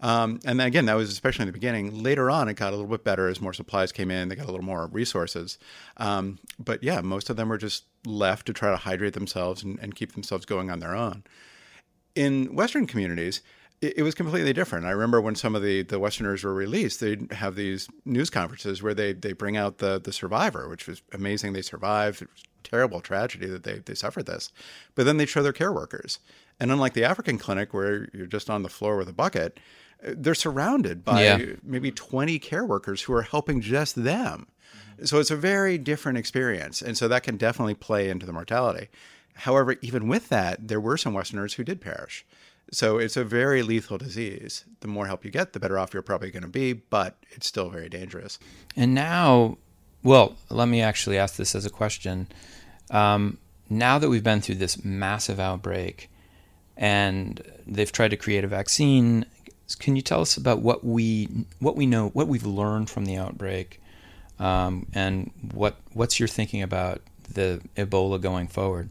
Um, 0.00 0.40
and 0.44 0.58
then 0.58 0.66
again, 0.66 0.86
that 0.86 0.94
was 0.94 1.10
especially 1.10 1.44
in 1.44 1.46
the 1.46 1.52
beginning. 1.52 2.02
Later 2.02 2.30
on, 2.30 2.48
it 2.48 2.54
got 2.54 2.72
a 2.72 2.76
little 2.76 2.90
bit 2.90 3.04
better 3.04 3.28
as 3.28 3.40
more 3.40 3.52
supplies 3.52 3.92
came 3.92 4.10
in. 4.10 4.28
They 4.28 4.34
got 4.34 4.48
a 4.48 4.50
little 4.50 4.66
more 4.66 4.88
resources. 4.88 5.58
Um, 5.96 6.38
but 6.58 6.82
yeah, 6.82 7.00
most 7.00 7.30
of 7.30 7.36
them 7.36 7.48
were 7.48 7.58
just 7.58 7.84
left 8.04 8.46
to 8.46 8.52
try 8.52 8.70
to 8.70 8.76
hydrate 8.76 9.14
themselves 9.14 9.62
and, 9.62 9.78
and 9.80 9.94
keep 9.94 10.12
themselves 10.12 10.44
going 10.44 10.70
on 10.70 10.80
their 10.80 10.94
own. 10.94 11.22
In 12.14 12.54
Western 12.54 12.86
communities, 12.86 13.42
it, 13.82 13.98
it 13.98 14.02
was 14.02 14.14
completely 14.14 14.52
different. 14.52 14.86
I 14.86 14.90
remember 14.90 15.20
when 15.20 15.34
some 15.34 15.54
of 15.54 15.62
the, 15.62 15.82
the 15.82 15.98
Westerners 15.98 16.44
were 16.44 16.54
released, 16.54 17.00
they'd 17.00 17.30
have 17.32 17.56
these 17.56 17.88
news 18.04 18.30
conferences 18.30 18.82
where 18.82 18.94
they, 18.94 19.12
they 19.12 19.32
bring 19.32 19.56
out 19.56 19.78
the, 19.78 20.00
the 20.00 20.12
survivor, 20.12 20.68
which 20.68 20.86
was 20.86 21.02
amazing. 21.12 21.52
They 21.52 21.62
survived. 21.62 22.22
It 22.22 22.30
was 22.30 22.44
terrible 22.62 23.00
tragedy 23.00 23.46
that 23.48 23.64
they, 23.64 23.80
they 23.80 23.94
suffered 23.94 24.26
this. 24.26 24.52
But 24.94 25.04
then 25.04 25.16
they'd 25.16 25.28
show 25.28 25.42
their 25.42 25.52
care 25.52 25.72
workers. 25.72 26.20
And 26.60 26.70
unlike 26.70 26.94
the 26.94 27.04
African 27.04 27.36
clinic 27.36 27.74
where 27.74 28.08
you're 28.14 28.26
just 28.26 28.48
on 28.48 28.62
the 28.62 28.68
floor 28.68 28.96
with 28.96 29.08
a 29.08 29.12
bucket, 29.12 29.58
uh, 30.06 30.12
they're 30.16 30.34
surrounded 30.34 31.04
by 31.04 31.24
yeah. 31.24 31.38
maybe 31.62 31.90
20 31.90 32.38
care 32.38 32.64
workers 32.64 33.02
who 33.02 33.12
are 33.12 33.22
helping 33.22 33.60
just 33.60 33.96
them. 34.04 34.46
Mm-hmm. 34.96 35.04
So 35.06 35.18
it's 35.18 35.30
a 35.30 35.36
very 35.36 35.76
different 35.76 36.18
experience. 36.18 36.80
And 36.80 36.96
so 36.96 37.08
that 37.08 37.24
can 37.24 37.36
definitely 37.36 37.74
play 37.74 38.08
into 38.08 38.26
the 38.26 38.32
mortality. 38.32 38.88
However, 39.34 39.76
even 39.80 40.08
with 40.08 40.28
that, 40.28 40.68
there 40.68 40.80
were 40.80 40.96
some 40.96 41.14
Westerners 41.14 41.54
who 41.54 41.64
did 41.64 41.80
perish. 41.80 42.24
So 42.70 42.98
it's 42.98 43.16
a 43.16 43.24
very 43.24 43.62
lethal 43.62 43.98
disease. 43.98 44.64
The 44.80 44.88
more 44.88 45.06
help 45.06 45.24
you 45.24 45.30
get, 45.30 45.52
the 45.52 45.60
better 45.60 45.78
off 45.78 45.92
you're 45.92 46.02
probably 46.02 46.30
going 46.30 46.42
to 46.42 46.48
be, 46.48 46.72
but 46.72 47.16
it's 47.30 47.46
still 47.46 47.68
very 47.68 47.88
dangerous. 47.88 48.38
And 48.76 48.94
now, 48.94 49.58
well, 50.02 50.36
let 50.48 50.68
me 50.68 50.80
actually 50.80 51.18
ask 51.18 51.36
this 51.36 51.54
as 51.54 51.66
a 51.66 51.70
question. 51.70 52.28
Um, 52.90 53.38
now 53.68 53.98
that 53.98 54.08
we've 54.08 54.24
been 54.24 54.40
through 54.40 54.56
this 54.56 54.84
massive 54.84 55.38
outbreak 55.38 56.10
and 56.76 57.42
they've 57.66 57.92
tried 57.92 58.10
to 58.12 58.16
create 58.16 58.44
a 58.44 58.48
vaccine, 58.48 59.26
can 59.78 59.96
you 59.96 60.02
tell 60.02 60.20
us 60.20 60.36
about 60.36 60.60
what 60.60 60.84
we 60.84 61.28
what 61.58 61.76
we 61.76 61.86
know, 61.86 62.08
what 62.10 62.28
we've 62.28 62.44
learned 62.44 62.90
from 62.90 63.04
the 63.04 63.16
outbreak, 63.16 63.80
um, 64.38 64.86
and 64.94 65.30
what 65.52 65.76
what's 65.92 66.18
your 66.18 66.28
thinking 66.28 66.62
about 66.62 67.00
the 67.34 67.60
Ebola 67.76 68.20
going 68.20 68.48
forward? 68.48 68.90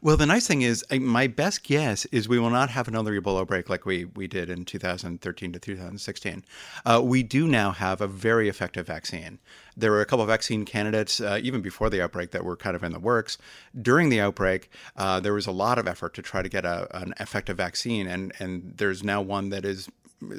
Well, 0.00 0.16
the 0.16 0.26
nice 0.26 0.46
thing 0.46 0.62
is, 0.62 0.84
my 0.90 1.26
best 1.26 1.64
guess 1.64 2.04
is 2.06 2.28
we 2.28 2.38
will 2.38 2.50
not 2.50 2.70
have 2.70 2.86
another 2.86 3.20
Ebola 3.20 3.40
outbreak 3.40 3.68
like 3.68 3.84
we, 3.84 4.04
we 4.04 4.26
did 4.26 4.48
in 4.48 4.64
2013 4.64 5.52
to 5.52 5.58
2016. 5.58 6.44
Uh, 6.84 7.00
we 7.04 7.22
do 7.22 7.48
now 7.48 7.72
have 7.72 8.00
a 8.00 8.06
very 8.06 8.48
effective 8.48 8.86
vaccine. 8.86 9.38
There 9.76 9.90
were 9.90 10.00
a 10.00 10.06
couple 10.06 10.22
of 10.22 10.28
vaccine 10.28 10.64
candidates 10.64 11.20
uh, 11.20 11.40
even 11.42 11.62
before 11.62 11.90
the 11.90 12.02
outbreak 12.02 12.30
that 12.30 12.44
were 12.44 12.56
kind 12.56 12.76
of 12.76 12.82
in 12.82 12.92
the 12.92 13.00
works. 13.00 13.38
During 13.80 14.08
the 14.08 14.20
outbreak, 14.20 14.70
uh, 14.96 15.20
there 15.20 15.34
was 15.34 15.46
a 15.46 15.52
lot 15.52 15.78
of 15.78 15.88
effort 15.88 16.14
to 16.14 16.22
try 16.22 16.42
to 16.42 16.48
get 16.48 16.64
a, 16.64 16.88
an 16.96 17.14
effective 17.18 17.56
vaccine, 17.56 18.06
and, 18.06 18.32
and 18.38 18.74
there's 18.76 19.02
now 19.02 19.20
one 19.20 19.50
that 19.50 19.64
is 19.64 19.88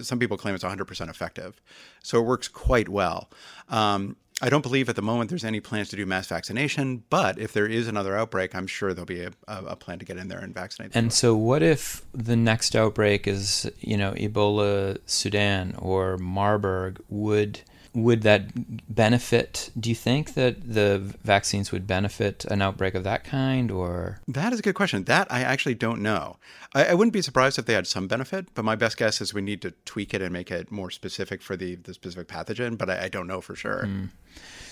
some 0.01 0.19
people 0.19 0.37
claim 0.37 0.55
it's 0.55 0.63
100% 0.63 1.09
effective. 1.09 1.61
So 2.03 2.19
it 2.19 2.25
works 2.25 2.47
quite 2.47 2.89
well. 2.89 3.29
Um, 3.69 4.17
I 4.41 4.49
don't 4.49 4.61
believe 4.61 4.89
at 4.89 4.95
the 4.95 5.01
moment 5.01 5.29
there's 5.29 5.43
any 5.43 5.59
plans 5.59 5.89
to 5.89 5.95
do 5.95 6.05
mass 6.05 6.27
vaccination, 6.27 7.03
but 7.09 7.37
if 7.37 7.53
there 7.53 7.65
is 7.65 7.87
another 7.87 8.15
outbreak, 8.17 8.55
I'm 8.55 8.67
sure 8.67 8.93
there'll 8.93 9.05
be 9.05 9.23
a, 9.23 9.31
a 9.47 9.75
plan 9.75 9.99
to 9.99 10.05
get 10.05 10.17
in 10.17 10.27
there 10.27 10.39
and 10.39 10.53
vaccinate. 10.53 10.95
And 10.95 11.11
so, 11.11 11.35
what 11.35 11.61
if 11.61 12.03
the 12.13 12.35
next 12.35 12.75
outbreak 12.75 13.27
is, 13.27 13.69
you 13.79 13.97
know, 13.97 14.13
Ebola 14.13 14.97
Sudan 15.05 15.75
or 15.77 16.17
Marburg? 16.17 17.01
Would 17.09 17.61
would 17.93 18.21
that 18.21 18.93
benefit? 18.93 19.71
Do 19.79 19.89
you 19.89 19.95
think 19.95 20.33
that 20.35 20.73
the 20.73 20.99
vaccines 21.23 21.71
would 21.71 21.87
benefit 21.87 22.45
an 22.45 22.61
outbreak 22.61 22.95
of 22.95 23.03
that 23.03 23.23
kind, 23.23 23.71
or 23.71 24.19
that 24.27 24.53
is 24.53 24.59
a 24.59 24.61
good 24.61 24.75
question. 24.75 25.03
That 25.05 25.31
I 25.31 25.41
actually 25.41 25.75
don't 25.75 26.01
know. 26.01 26.37
I, 26.73 26.85
I, 26.85 26.93
wouldn't 26.93 27.13
be 27.13 27.21
surprised 27.21 27.57
if 27.57 27.65
they 27.65 27.73
had 27.73 27.87
some 27.87 28.07
benefit, 28.07 28.47
but 28.53 28.63
my 28.63 28.75
best 28.75 28.97
guess 28.97 29.21
is 29.21 29.33
we 29.33 29.41
need 29.41 29.61
to 29.63 29.71
tweak 29.85 30.13
it 30.13 30.21
and 30.21 30.31
make 30.31 30.51
it 30.51 30.71
more 30.71 30.91
specific 30.91 31.41
for 31.41 31.55
the 31.55 31.75
the 31.75 31.93
specific 31.93 32.27
pathogen. 32.27 32.77
But 32.77 32.89
I, 32.89 33.05
I 33.05 33.09
don't 33.09 33.27
know 33.27 33.41
for 33.41 33.55
sure. 33.55 33.83
Mm. 33.85 34.09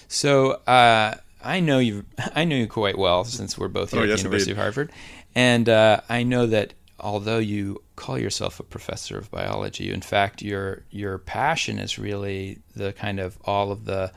So 0.08 0.52
uh, 0.68 1.16
I 1.44 1.60
know 1.60 1.80
you. 1.80 2.06
I 2.36 2.44
know 2.44 2.56
you 2.56 2.68
quite 2.68 2.98
well 2.98 3.24
since 3.24 3.58
we're 3.58 3.68
both 3.68 3.92
here 3.92 4.02
oh, 4.02 4.04
at 4.04 4.10
yes, 4.10 4.20
the 4.20 4.24
University 4.26 4.52
indeed. 4.52 4.60
of 4.60 4.64
Hartford, 4.64 4.92
and 5.34 5.70
uh, 5.70 6.02
I 6.10 6.24
know 6.24 6.46
that 6.48 6.74
although 7.00 7.38
you 7.38 7.82
call 7.96 8.18
yourself 8.18 8.60
a 8.60 8.64
professor 8.64 9.18
of 9.18 9.32
biology, 9.32 9.92
in 9.92 10.02
fact, 10.02 10.42
your 10.42 10.84
your 10.90 11.18
passion 11.18 11.80
is 11.80 11.98
really 12.00 12.60
the 12.76 12.94
kind 12.94 13.20
of 13.20 13.38
all 13.46 13.72
of 13.72 13.86
the 13.86 14.12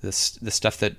the, 0.00 0.38
the 0.42 0.50
stuff 0.50 0.78
that 0.78 0.96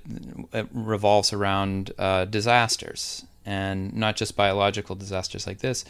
uh, 0.52 0.64
revolves 0.72 1.32
around 1.32 1.92
uh, 1.98 2.24
disasters 2.24 3.24
and 3.44 3.92
not 3.92 4.16
just 4.16 4.34
biological 4.34 4.96
disasters 4.96 5.46
like 5.46 5.58
this. 5.58 5.84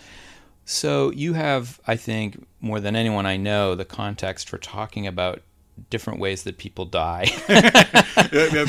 So 0.65 1.11
you 1.13 1.35
have, 1.35 1.81
I 1.87 1.97
think, 1.97 2.45
more 2.61 2.81
than 2.81 2.97
anyone 2.97 3.27
I 3.27 3.37
know, 3.37 3.75
the 3.75 3.85
context 3.85 4.49
for 4.49 4.59
talking 4.59 5.07
about 5.07 5.43
different 5.91 6.21
ways 6.21 6.45
that 6.45 6.59
people 6.59 6.85
die. 6.85 7.27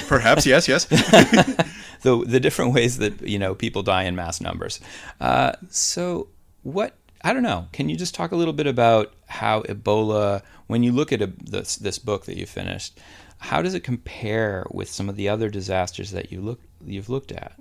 Perhaps 0.08 0.46
yes, 0.46 0.68
yes. 0.68 0.86
the 2.02 2.24
the 2.26 2.40
different 2.40 2.74
ways 2.74 2.98
that 2.98 3.22
you 3.22 3.40
know 3.40 3.56
people 3.56 3.84
die 3.84 4.04
in 4.04 4.16
mass 4.16 4.42
numbers. 4.42 4.80
Uh, 5.22 5.54
so 5.70 6.28
what 6.66 6.96
I 7.22 7.34
don't 7.34 7.44
know. 7.44 7.68
Can 7.72 7.90
you 7.90 7.96
just 7.96 8.14
talk 8.14 8.32
a 8.32 8.36
little 8.36 8.54
bit 8.54 8.68
about 8.68 9.14
how 9.28 9.62
Ebola, 9.64 10.42
when 10.68 10.84
you 10.84 10.92
look 10.92 11.12
at 11.12 11.22
a, 11.22 11.28
this 11.28 11.76
this 11.76 11.98
book 11.98 12.26
that 12.26 12.38
you 12.38 12.46
finished, 12.46 13.00
how 13.38 13.62
does 13.62 13.74
it 13.74 13.84
compare 13.84 14.66
with 14.72 14.90
some 14.90 15.10
of 15.10 15.16
the 15.16 15.30
other 15.30 15.50
disasters 15.50 16.12
that 16.12 16.32
you 16.32 16.42
look 16.42 16.60
you've 16.84 17.10
looked 17.10 17.32
at? 17.32 17.54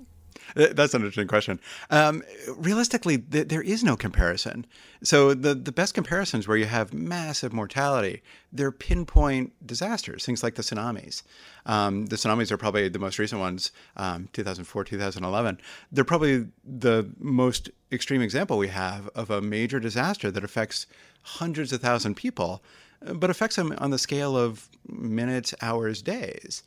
That's 0.54 0.94
an 0.94 1.02
interesting 1.02 1.28
question. 1.28 1.60
Um, 1.90 2.22
realistically, 2.56 3.18
th- 3.18 3.48
there 3.48 3.62
is 3.62 3.82
no 3.82 3.96
comparison. 3.96 4.66
So 5.02 5.34
the 5.34 5.54
the 5.54 5.72
best 5.72 5.94
comparisons 5.94 6.46
where 6.46 6.56
you 6.56 6.66
have 6.66 6.92
massive 6.94 7.52
mortality, 7.52 8.22
they're 8.52 8.72
pinpoint 8.72 9.52
disasters, 9.66 10.24
things 10.24 10.42
like 10.42 10.54
the 10.54 10.62
tsunamis. 10.62 11.22
Um, 11.66 12.06
the 12.06 12.16
tsunamis 12.16 12.50
are 12.50 12.56
probably 12.56 12.88
the 12.88 12.98
most 12.98 13.18
recent 13.18 13.40
ones, 13.40 13.72
um, 13.96 14.28
2004, 14.32 14.84
2011. 14.84 15.60
They're 15.90 16.04
probably 16.04 16.46
the 16.64 17.10
most 17.18 17.70
extreme 17.90 18.22
example 18.22 18.58
we 18.58 18.68
have 18.68 19.08
of 19.14 19.30
a 19.30 19.40
major 19.40 19.80
disaster 19.80 20.30
that 20.30 20.44
affects 20.44 20.86
hundreds 21.22 21.72
of 21.72 21.80
thousand 21.80 22.14
people, 22.16 22.62
but 23.00 23.30
affects 23.30 23.56
them 23.56 23.74
on 23.78 23.90
the 23.90 23.98
scale 23.98 24.36
of 24.36 24.68
minutes, 24.88 25.54
hours, 25.62 26.02
days 26.02 26.62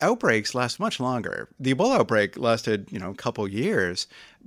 outbreaks 0.00 0.54
last 0.54 0.80
much 0.80 1.00
longer. 1.00 1.48
The 1.58 1.74
Ebola 1.74 1.98
outbreak 1.98 2.36
lasted, 2.36 2.90
you 2.90 2.98
know, 2.98 3.10
a 3.10 3.14
couple 3.14 3.46
years, 3.48 4.06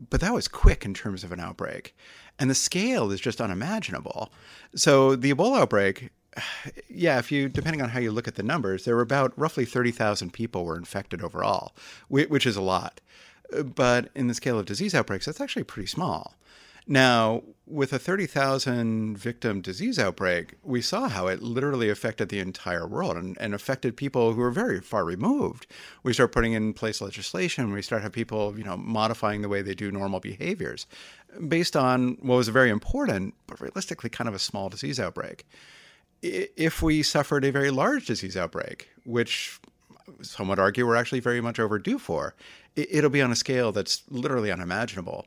but 0.09 0.21
that 0.21 0.33
was 0.33 0.47
quick 0.47 0.85
in 0.85 0.93
terms 0.93 1.23
of 1.23 1.31
an 1.31 1.39
outbreak. 1.39 1.95
And 2.39 2.49
the 2.49 2.55
scale 2.55 3.11
is 3.11 3.19
just 3.19 3.41
unimaginable. 3.41 4.31
So 4.75 5.15
the 5.15 5.33
Ebola 5.33 5.61
outbreak, 5.61 6.09
yeah, 6.89 7.19
if 7.19 7.31
you 7.31 7.49
depending 7.49 7.81
on 7.81 7.89
how 7.89 7.99
you 7.99 8.11
look 8.11 8.27
at 8.27 8.35
the 8.35 8.43
numbers, 8.43 8.85
there 8.85 8.95
were 8.95 9.01
about 9.01 9.37
roughly 9.37 9.65
30,000 9.65 10.31
people 10.33 10.65
were 10.65 10.77
infected 10.77 11.23
overall, 11.23 11.75
which 12.07 12.45
is 12.45 12.55
a 12.55 12.61
lot. 12.61 13.01
But 13.63 14.09
in 14.15 14.27
the 14.27 14.33
scale 14.33 14.57
of 14.57 14.65
disease 14.65 14.95
outbreaks, 14.95 15.25
that's 15.25 15.41
actually 15.41 15.63
pretty 15.63 15.87
small. 15.87 16.35
Now, 16.85 17.43
with 17.65 17.93
a 17.93 17.99
30,000 17.99 19.17
victim 19.17 19.61
disease 19.61 19.97
outbreak, 19.97 20.55
we 20.63 20.81
saw 20.81 21.07
how 21.07 21.27
it 21.27 21.41
literally 21.41 21.89
affected 21.89 22.27
the 22.29 22.39
entire 22.39 22.85
world 22.85 23.15
and, 23.15 23.37
and 23.39 23.53
affected 23.53 23.95
people 23.95 24.33
who 24.33 24.41
were 24.41 24.51
very 24.51 24.81
far 24.81 25.05
removed. 25.05 25.65
We 26.03 26.13
start 26.13 26.33
putting 26.33 26.53
in 26.53 26.73
place 26.73 26.99
legislation. 26.99 27.71
We 27.71 27.81
start 27.81 28.01
have 28.01 28.11
people, 28.11 28.57
you 28.57 28.65
know, 28.65 28.75
modifying 28.75 29.41
the 29.41 29.49
way 29.49 29.61
they 29.61 29.75
do 29.75 29.91
normal 29.91 30.19
behaviors 30.19 30.85
based 31.47 31.75
on 31.75 32.17
what 32.21 32.35
was 32.35 32.47
a 32.49 32.51
very 32.51 32.69
important, 32.69 33.33
but 33.47 33.61
realistically 33.61 34.09
kind 34.09 34.27
of 34.27 34.35
a 34.35 34.39
small 34.39 34.69
disease 34.69 34.99
outbreak. 34.99 35.45
If 36.21 36.81
we 36.81 37.01
suffered 37.01 37.43
a 37.45 37.51
very 37.51 37.71
large 37.71 38.05
disease 38.05 38.37
outbreak, 38.37 38.89
which 39.05 39.59
some 40.21 40.47
would 40.47 40.59
argue 40.59 40.85
we're 40.85 40.95
actually 40.95 41.19
very 41.19 41.41
much 41.41 41.59
overdue 41.59 41.97
for, 41.97 42.35
it'll 42.75 43.09
be 43.09 43.21
on 43.21 43.31
a 43.31 43.35
scale 43.35 43.71
that's 43.71 44.03
literally 44.09 44.51
unimaginable. 44.51 45.25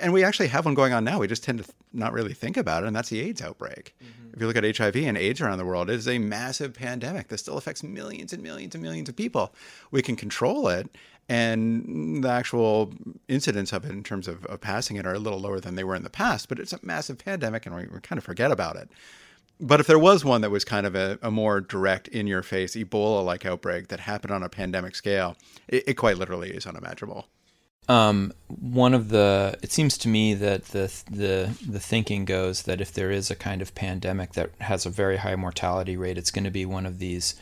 And 0.00 0.12
we 0.12 0.22
actually 0.22 0.48
have 0.48 0.64
one 0.64 0.74
going 0.74 0.92
on 0.92 1.04
now. 1.04 1.18
We 1.18 1.26
just 1.26 1.44
tend 1.44 1.58
to 1.64 1.72
not 1.92 2.12
really 2.12 2.34
think 2.34 2.56
about 2.56 2.84
it, 2.84 2.86
and 2.86 2.94
that's 2.94 3.08
the 3.08 3.20
AIDS 3.20 3.42
outbreak. 3.42 3.94
Mm-hmm. 4.02 4.34
If 4.34 4.40
you 4.40 4.46
look 4.46 4.56
at 4.56 4.76
HIV 4.76 4.96
and 4.96 5.16
AIDS 5.16 5.40
around 5.40 5.58
the 5.58 5.64
world, 5.64 5.90
it 5.90 5.94
is 5.94 6.08
a 6.08 6.18
massive 6.18 6.74
pandemic 6.74 7.28
that 7.28 7.38
still 7.38 7.56
affects 7.56 7.82
millions 7.82 8.32
and 8.32 8.42
millions 8.42 8.74
and 8.74 8.82
millions 8.82 9.08
of 9.08 9.16
people. 9.16 9.54
We 9.90 10.02
can 10.02 10.16
control 10.16 10.68
it, 10.68 10.88
and 11.28 12.22
the 12.22 12.28
actual 12.28 12.92
incidents 13.28 13.72
of 13.72 13.84
it 13.84 13.92
in 13.92 14.02
terms 14.02 14.28
of, 14.28 14.44
of 14.46 14.60
passing 14.60 14.96
it 14.96 15.06
are 15.06 15.14
a 15.14 15.18
little 15.18 15.40
lower 15.40 15.60
than 15.60 15.74
they 15.74 15.84
were 15.84 15.94
in 15.94 16.02
the 16.02 16.10
past, 16.10 16.48
but 16.48 16.58
it's 16.58 16.72
a 16.72 16.78
massive 16.82 17.18
pandemic, 17.18 17.66
and 17.66 17.74
we, 17.74 17.86
we 17.86 18.00
kind 18.00 18.18
of 18.18 18.24
forget 18.24 18.50
about 18.50 18.76
it. 18.76 18.88
But 19.60 19.80
if 19.80 19.86
there 19.86 19.98
was 19.98 20.24
one 20.24 20.40
that 20.40 20.50
was 20.50 20.64
kind 20.64 20.86
of 20.86 20.94
a, 20.94 21.18
a 21.22 21.30
more 21.30 21.60
direct, 21.60 22.08
in 22.08 22.26
your 22.26 22.42
face, 22.42 22.74
Ebola 22.74 23.24
like 23.24 23.46
outbreak 23.46 23.88
that 23.88 24.00
happened 24.00 24.32
on 24.32 24.42
a 24.42 24.48
pandemic 24.48 24.94
scale, 24.94 25.36
it, 25.68 25.84
it 25.86 25.94
quite 25.94 26.18
literally 26.18 26.50
is 26.50 26.66
unimaginable. 26.66 27.28
Um, 27.88 28.32
one 28.48 28.94
of 28.94 29.10
the 29.10 29.58
it 29.62 29.70
seems 29.70 29.98
to 29.98 30.08
me 30.08 30.32
that 30.34 30.66
the 30.66 30.90
the 31.10 31.56
the 31.68 31.80
thinking 31.80 32.24
goes 32.24 32.62
that 32.62 32.80
if 32.80 32.92
there 32.92 33.10
is 33.10 33.30
a 33.30 33.36
kind 33.36 33.60
of 33.60 33.74
pandemic 33.74 34.32
that 34.32 34.50
has 34.60 34.86
a 34.86 34.90
very 34.90 35.18
high 35.18 35.36
mortality 35.36 35.96
rate, 35.96 36.16
it's 36.16 36.30
going 36.30 36.44
to 36.44 36.50
be 36.50 36.64
one 36.64 36.86
of 36.86 36.98
these 36.98 37.34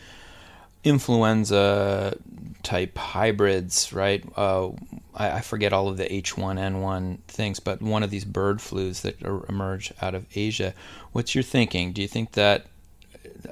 influenza 0.85 2.17
type 2.63 2.97
hybrids, 2.97 3.93
right? 3.93 4.25
Uh, 4.37 4.71
I, 5.15 5.31
I, 5.31 5.41
forget 5.41 5.73
all 5.73 5.89
of 5.89 5.97
the 5.97 6.05
H1N1 6.05 7.19
things, 7.29 7.61
but 7.61 7.83
one 7.83 8.03
of 8.03 8.11
these 8.11 8.25
bird 8.25 8.59
flus 8.59 9.03
that 9.03 9.23
are, 9.25 9.45
emerge 9.49 9.93
out 10.01 10.15
of 10.15 10.27
Asia. 10.35 10.75
What's 11.13 11.35
your 11.35 11.45
thinking? 11.45 11.93
Do 11.93 12.03
you 12.03 12.09
think 12.09 12.33
that 12.33 12.67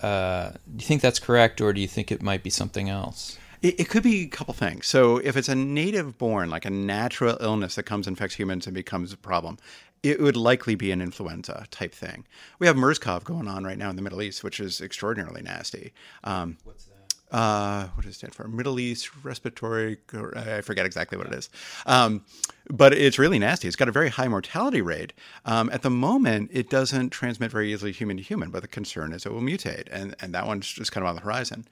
uh, 0.02 0.50
do 0.50 0.82
you 0.82 0.86
think 0.86 1.02
that's 1.02 1.18
correct, 1.18 1.60
or 1.60 1.72
do 1.72 1.80
you 1.80 1.88
think 1.88 2.12
it 2.12 2.22
might 2.22 2.42
be 2.42 2.50
something 2.50 2.88
else? 2.88 3.38
It, 3.62 3.80
it 3.80 3.88
could 3.88 4.02
be 4.02 4.22
a 4.22 4.28
couple 4.28 4.54
things. 4.54 4.86
So 4.86 5.18
if 5.18 5.36
it's 5.36 5.48
a 5.48 5.54
native 5.54 6.18
born, 6.18 6.50
like 6.50 6.64
a 6.64 6.70
natural 6.70 7.36
illness 7.40 7.74
that 7.74 7.84
comes 7.84 8.06
infects 8.06 8.36
humans 8.36 8.66
and 8.66 8.74
becomes 8.74 9.12
a 9.12 9.16
problem, 9.16 9.58
it 10.02 10.20
would 10.20 10.36
likely 10.36 10.74
be 10.74 10.92
an 10.92 11.02
influenza 11.02 11.66
type 11.70 11.92
thing. 11.92 12.24
We 12.58 12.66
have 12.66 12.76
MERS-CoV 12.76 13.24
going 13.24 13.48
on 13.48 13.64
right 13.64 13.76
now 13.76 13.90
in 13.90 13.96
the 13.96 14.02
Middle 14.02 14.22
East, 14.22 14.42
which 14.42 14.60
is 14.60 14.80
extraordinarily 14.80 15.42
nasty. 15.42 15.92
Um, 16.24 16.56
What's? 16.64 16.89
Uh, 17.30 17.86
what 17.94 18.04
does 18.04 18.12
it 18.12 18.18
stand 18.18 18.34
for? 18.34 18.48
Middle 18.48 18.80
East 18.80 19.10
Respiratory. 19.24 19.98
I 20.34 20.62
forget 20.62 20.84
exactly 20.84 21.16
what 21.16 21.28
it 21.28 21.34
is, 21.34 21.48
um, 21.86 22.24
but 22.68 22.92
it's 22.92 23.18
really 23.18 23.38
nasty. 23.38 23.68
It's 23.68 23.76
got 23.76 23.88
a 23.88 23.92
very 23.92 24.08
high 24.08 24.26
mortality 24.26 24.82
rate. 24.82 25.12
Um, 25.44 25.70
at 25.72 25.82
the 25.82 25.90
moment, 25.90 26.50
it 26.52 26.68
doesn't 26.68 27.10
transmit 27.10 27.52
very 27.52 27.72
easily 27.72 27.92
human 27.92 28.16
to 28.16 28.22
human, 28.22 28.50
but 28.50 28.62
the 28.62 28.68
concern 28.68 29.12
is 29.12 29.26
it 29.26 29.32
will 29.32 29.40
mutate, 29.40 29.86
and 29.92 30.16
and 30.20 30.34
that 30.34 30.46
one's 30.46 30.66
just 30.66 30.90
kind 30.90 31.04
of 31.04 31.08
on 31.08 31.14
the 31.14 31.22
horizon. 31.22 31.66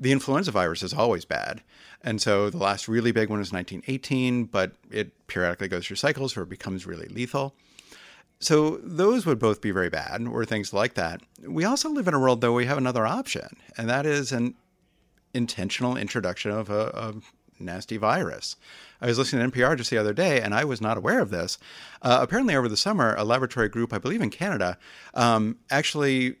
The 0.00 0.12
influenza 0.12 0.50
virus 0.50 0.82
is 0.82 0.94
always 0.94 1.26
bad, 1.26 1.62
and 2.02 2.20
so 2.20 2.48
the 2.48 2.56
last 2.56 2.88
really 2.88 3.12
big 3.12 3.28
one 3.28 3.40
is 3.40 3.52
1918, 3.52 4.44
but 4.44 4.72
it 4.90 5.26
periodically 5.26 5.68
goes 5.68 5.86
through 5.86 5.96
cycles 5.96 6.34
where 6.34 6.44
it 6.44 6.48
becomes 6.48 6.86
really 6.86 7.08
lethal. 7.08 7.54
So 8.40 8.78
those 8.82 9.24
would 9.24 9.38
both 9.38 9.60
be 9.60 9.70
very 9.70 9.88
bad, 9.88 10.26
or 10.26 10.44
things 10.44 10.72
like 10.72 10.94
that. 10.94 11.20
We 11.46 11.64
also 11.64 11.90
live 11.90 12.08
in 12.08 12.14
a 12.14 12.18
world, 12.18 12.40
though, 12.40 12.54
we 12.54 12.64
have 12.64 12.78
another 12.78 13.06
option, 13.06 13.56
and 13.76 13.88
that 13.88 14.04
is 14.04 14.32
an 14.32 14.54
intentional 15.34 15.96
introduction 15.96 16.50
of 16.50 16.70
a, 16.70 16.86
a 16.94 17.14
nasty 17.60 17.96
virus. 17.96 18.56
I 19.00 19.06
was 19.06 19.18
listening 19.18 19.50
to 19.50 19.56
NPR 19.56 19.76
just 19.76 19.90
the 19.90 19.98
other 19.98 20.12
day, 20.12 20.40
and 20.40 20.54
I 20.54 20.64
was 20.64 20.80
not 20.80 20.96
aware 20.96 21.20
of 21.20 21.30
this. 21.30 21.58
Uh, 22.02 22.18
apparently, 22.20 22.54
over 22.54 22.68
the 22.68 22.76
summer, 22.76 23.14
a 23.16 23.24
laboratory 23.24 23.68
group, 23.68 23.92
I 23.92 23.98
believe 23.98 24.22
in 24.22 24.30
Canada, 24.30 24.78
um, 25.14 25.58
actually 25.70 26.36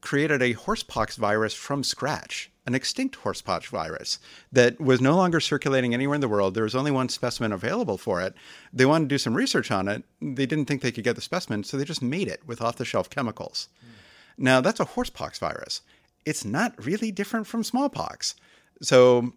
created 0.00 0.42
a 0.42 0.52
horsepox 0.52 1.16
virus 1.16 1.54
from 1.54 1.82
scratch, 1.82 2.50
an 2.66 2.74
extinct 2.74 3.16
horsepox 3.16 3.66
virus 3.66 4.18
that 4.52 4.78
was 4.78 5.00
no 5.00 5.16
longer 5.16 5.40
circulating 5.40 5.94
anywhere 5.94 6.14
in 6.14 6.20
the 6.20 6.28
world. 6.28 6.54
There 6.54 6.64
was 6.64 6.74
only 6.74 6.90
one 6.90 7.08
specimen 7.08 7.52
available 7.52 7.96
for 7.96 8.20
it. 8.20 8.34
They 8.72 8.84
wanted 8.84 9.08
to 9.08 9.14
do 9.14 9.18
some 9.18 9.34
research 9.34 9.70
on 9.70 9.88
it. 9.88 10.04
They 10.20 10.46
didn't 10.46 10.66
think 10.66 10.82
they 10.82 10.92
could 10.92 11.04
get 11.04 11.16
the 11.16 11.22
specimen, 11.22 11.64
so 11.64 11.76
they 11.76 11.84
just 11.84 12.02
made 12.02 12.28
it 12.28 12.46
with 12.46 12.60
off 12.60 12.76
the 12.76 12.84
shelf 12.84 13.08
chemicals. 13.08 13.68
Mm. 13.82 13.88
Now, 14.36 14.60
that's 14.60 14.80
a 14.80 14.84
horsepox 14.84 15.38
virus. 15.38 15.82
It's 16.24 16.44
not 16.44 16.72
really 16.84 17.10
different 17.12 17.46
from 17.46 17.64
smallpox. 17.64 18.34
So, 18.82 19.32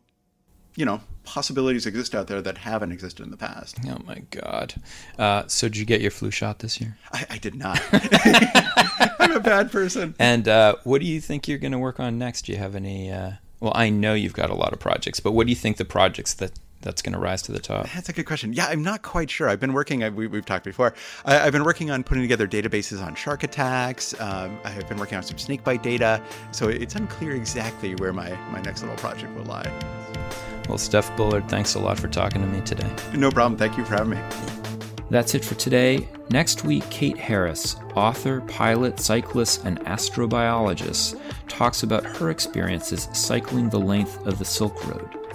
you 0.76 0.86
know, 0.86 1.02
possibilities 1.23 1.86
exist 1.86 2.15
out 2.15 2.28
there 2.28 2.41
that 2.41 2.60
haven't 2.60 2.91
existed 2.91 3.23
in 3.23 3.32
the 3.32 3.38
past. 3.38 3.78
Oh 3.88 3.97
my 4.06 4.19
God! 4.32 4.76
Uh, 5.17 5.43
so 5.47 5.67
did 5.67 5.78
you 5.78 5.86
get 5.86 6.02
your 6.02 6.12
flu 6.12 6.32
shot 6.32 6.60
this 6.60 6.80
year? 6.80 6.97
I, 7.12 7.26
I 7.32 7.38
did 7.38 7.56
not. 7.56 7.82
I'm 9.19 9.32
a 9.32 9.39
bad 9.39 9.71
person. 9.71 10.15
And 10.19 10.47
uh, 10.47 10.76
what 10.84 11.02
do 11.02 11.08
you 11.08 11.19
think 11.19 11.47
you're 11.47 11.58
going 11.58 11.71
to 11.71 11.80
work 11.80 12.00
on 12.00 12.17
next? 12.17 12.45
Do 12.45 12.52
you 12.52 12.58
have 12.58 12.76
any? 12.76 13.12
Uh, 13.12 13.34
well, 13.60 13.73
I 13.76 13.89
know 13.89 14.13
you've 14.13 14.34
got 14.34 14.50
a 14.50 14.56
lot 14.56 14.71
of 14.73 14.80
projects, 14.80 15.19
but 15.19 15.32
what 15.32 15.47
do 15.47 15.52
you 15.52 15.56
think 15.56 15.78
the 15.78 15.86
projects 15.86 16.34
that 16.36 16.52
that's 16.81 17.01
going 17.01 17.13
to 17.13 17.19
rise 17.19 17.41
to 17.43 17.51
the 17.51 17.59
top? 17.59 17.87
That's 17.93 18.09
a 18.09 18.13
good 18.13 18.25
question. 18.25 18.53
Yeah, 18.53 18.67
I'm 18.67 18.83
not 18.83 19.01
quite 19.01 19.29
sure. 19.29 19.49
I've 19.49 19.59
been 19.59 19.73
working. 19.73 19.99
we, 20.15 20.29
have 20.29 20.45
talked 20.45 20.65
before. 20.65 20.93
I, 21.25 21.35
have 21.35 21.53
been 21.53 21.63
working 21.63 21.91
on 21.91 22.03
putting 22.03 22.23
together 22.23 22.47
databases 22.47 23.03
on 23.03 23.15
shark 23.15 23.43
attacks. 23.43 24.19
Um, 24.19 24.57
I 24.63 24.69
have 24.69 24.87
been 24.87 24.97
working 24.97 25.17
on 25.17 25.23
some 25.23 25.37
snake 25.37 25.63
bite 25.63 25.83
data. 25.83 26.21
So 26.51 26.69
it's 26.69 26.95
unclear 26.95 27.35
exactly 27.35 27.95
where 27.95 28.13
my 28.13 28.29
my 28.51 28.61
next 28.61 28.81
little 28.81 28.97
project 28.97 29.33
will 29.35 29.45
lie. 29.45 29.71
Well, 30.67 30.77
Steph 30.77 31.15
Bullard, 31.15 31.47
thanks 31.47 31.75
a 31.75 31.79
lot 31.79 31.97
for 31.97 32.07
talking 32.07 32.41
to 32.41 32.47
me 32.47 32.61
today. 32.61 32.89
No 33.13 33.31
problem. 33.31 33.57
Thank 33.57 33.77
you 33.77 33.85
for 33.85 33.95
having 33.95 34.11
me. 34.11 34.67
That's 35.09 35.33
it 35.35 35.45
for 35.45 35.55
today. 35.55 36.09
Next 36.29 36.65
week, 36.65 36.83
Kate 36.89 37.17
Harris, 37.17 37.77
author, 37.95 38.41
pilot, 38.41 38.99
cyclist, 38.99 39.63
and 39.63 39.79
astrobiologist, 39.81 41.17
talks 41.47 41.83
about 41.83 42.03
her 42.03 42.29
experiences 42.29 43.07
cycling 43.13 43.69
the 43.69 43.79
length 43.79 44.25
of 44.27 44.37
the 44.37 44.45
Silk 44.45 44.85
Road. 44.85 45.26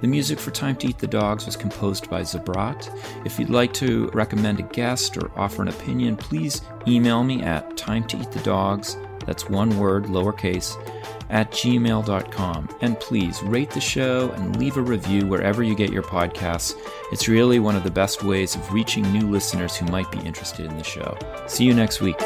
The 0.00 0.06
music 0.06 0.38
for 0.38 0.50
Time 0.50 0.76
to 0.76 0.88
Eat 0.88 0.98
the 0.98 1.06
Dogs 1.06 1.46
was 1.46 1.56
composed 1.56 2.08
by 2.10 2.22
Zabrat. 2.22 2.90
If 3.24 3.38
you'd 3.38 3.50
like 3.50 3.72
to 3.74 4.08
recommend 4.14 4.60
a 4.60 4.64
guest 4.64 5.16
or 5.16 5.30
offer 5.38 5.62
an 5.62 5.68
opinion, 5.68 6.16
please 6.16 6.62
email 6.86 7.22
me 7.22 7.42
at 7.42 7.76
time 7.76 8.04
to 8.08 8.20
eat 8.20 8.32
the 8.32 8.40
dogs, 8.40 8.96
that's 9.26 9.48
one 9.48 9.78
word, 9.78 10.04
lowercase, 10.04 10.76
at 11.28 11.50
gmail.com. 11.52 12.68
And 12.80 12.98
please 12.98 13.42
rate 13.42 13.70
the 13.70 13.80
show 13.80 14.30
and 14.30 14.56
leave 14.56 14.76
a 14.76 14.82
review 14.82 15.26
wherever 15.26 15.62
you 15.62 15.74
get 15.74 15.92
your 15.92 16.02
podcasts. 16.02 16.74
It's 17.12 17.28
really 17.28 17.58
one 17.58 17.76
of 17.76 17.84
the 17.84 17.90
best 17.90 18.22
ways 18.22 18.54
of 18.54 18.72
reaching 18.72 19.10
new 19.12 19.30
listeners 19.30 19.76
who 19.76 19.86
might 19.86 20.10
be 20.10 20.18
interested 20.20 20.66
in 20.66 20.76
the 20.76 20.84
show. 20.84 21.16
See 21.46 21.64
you 21.64 21.74
next 21.74 22.00
week. 22.00 22.20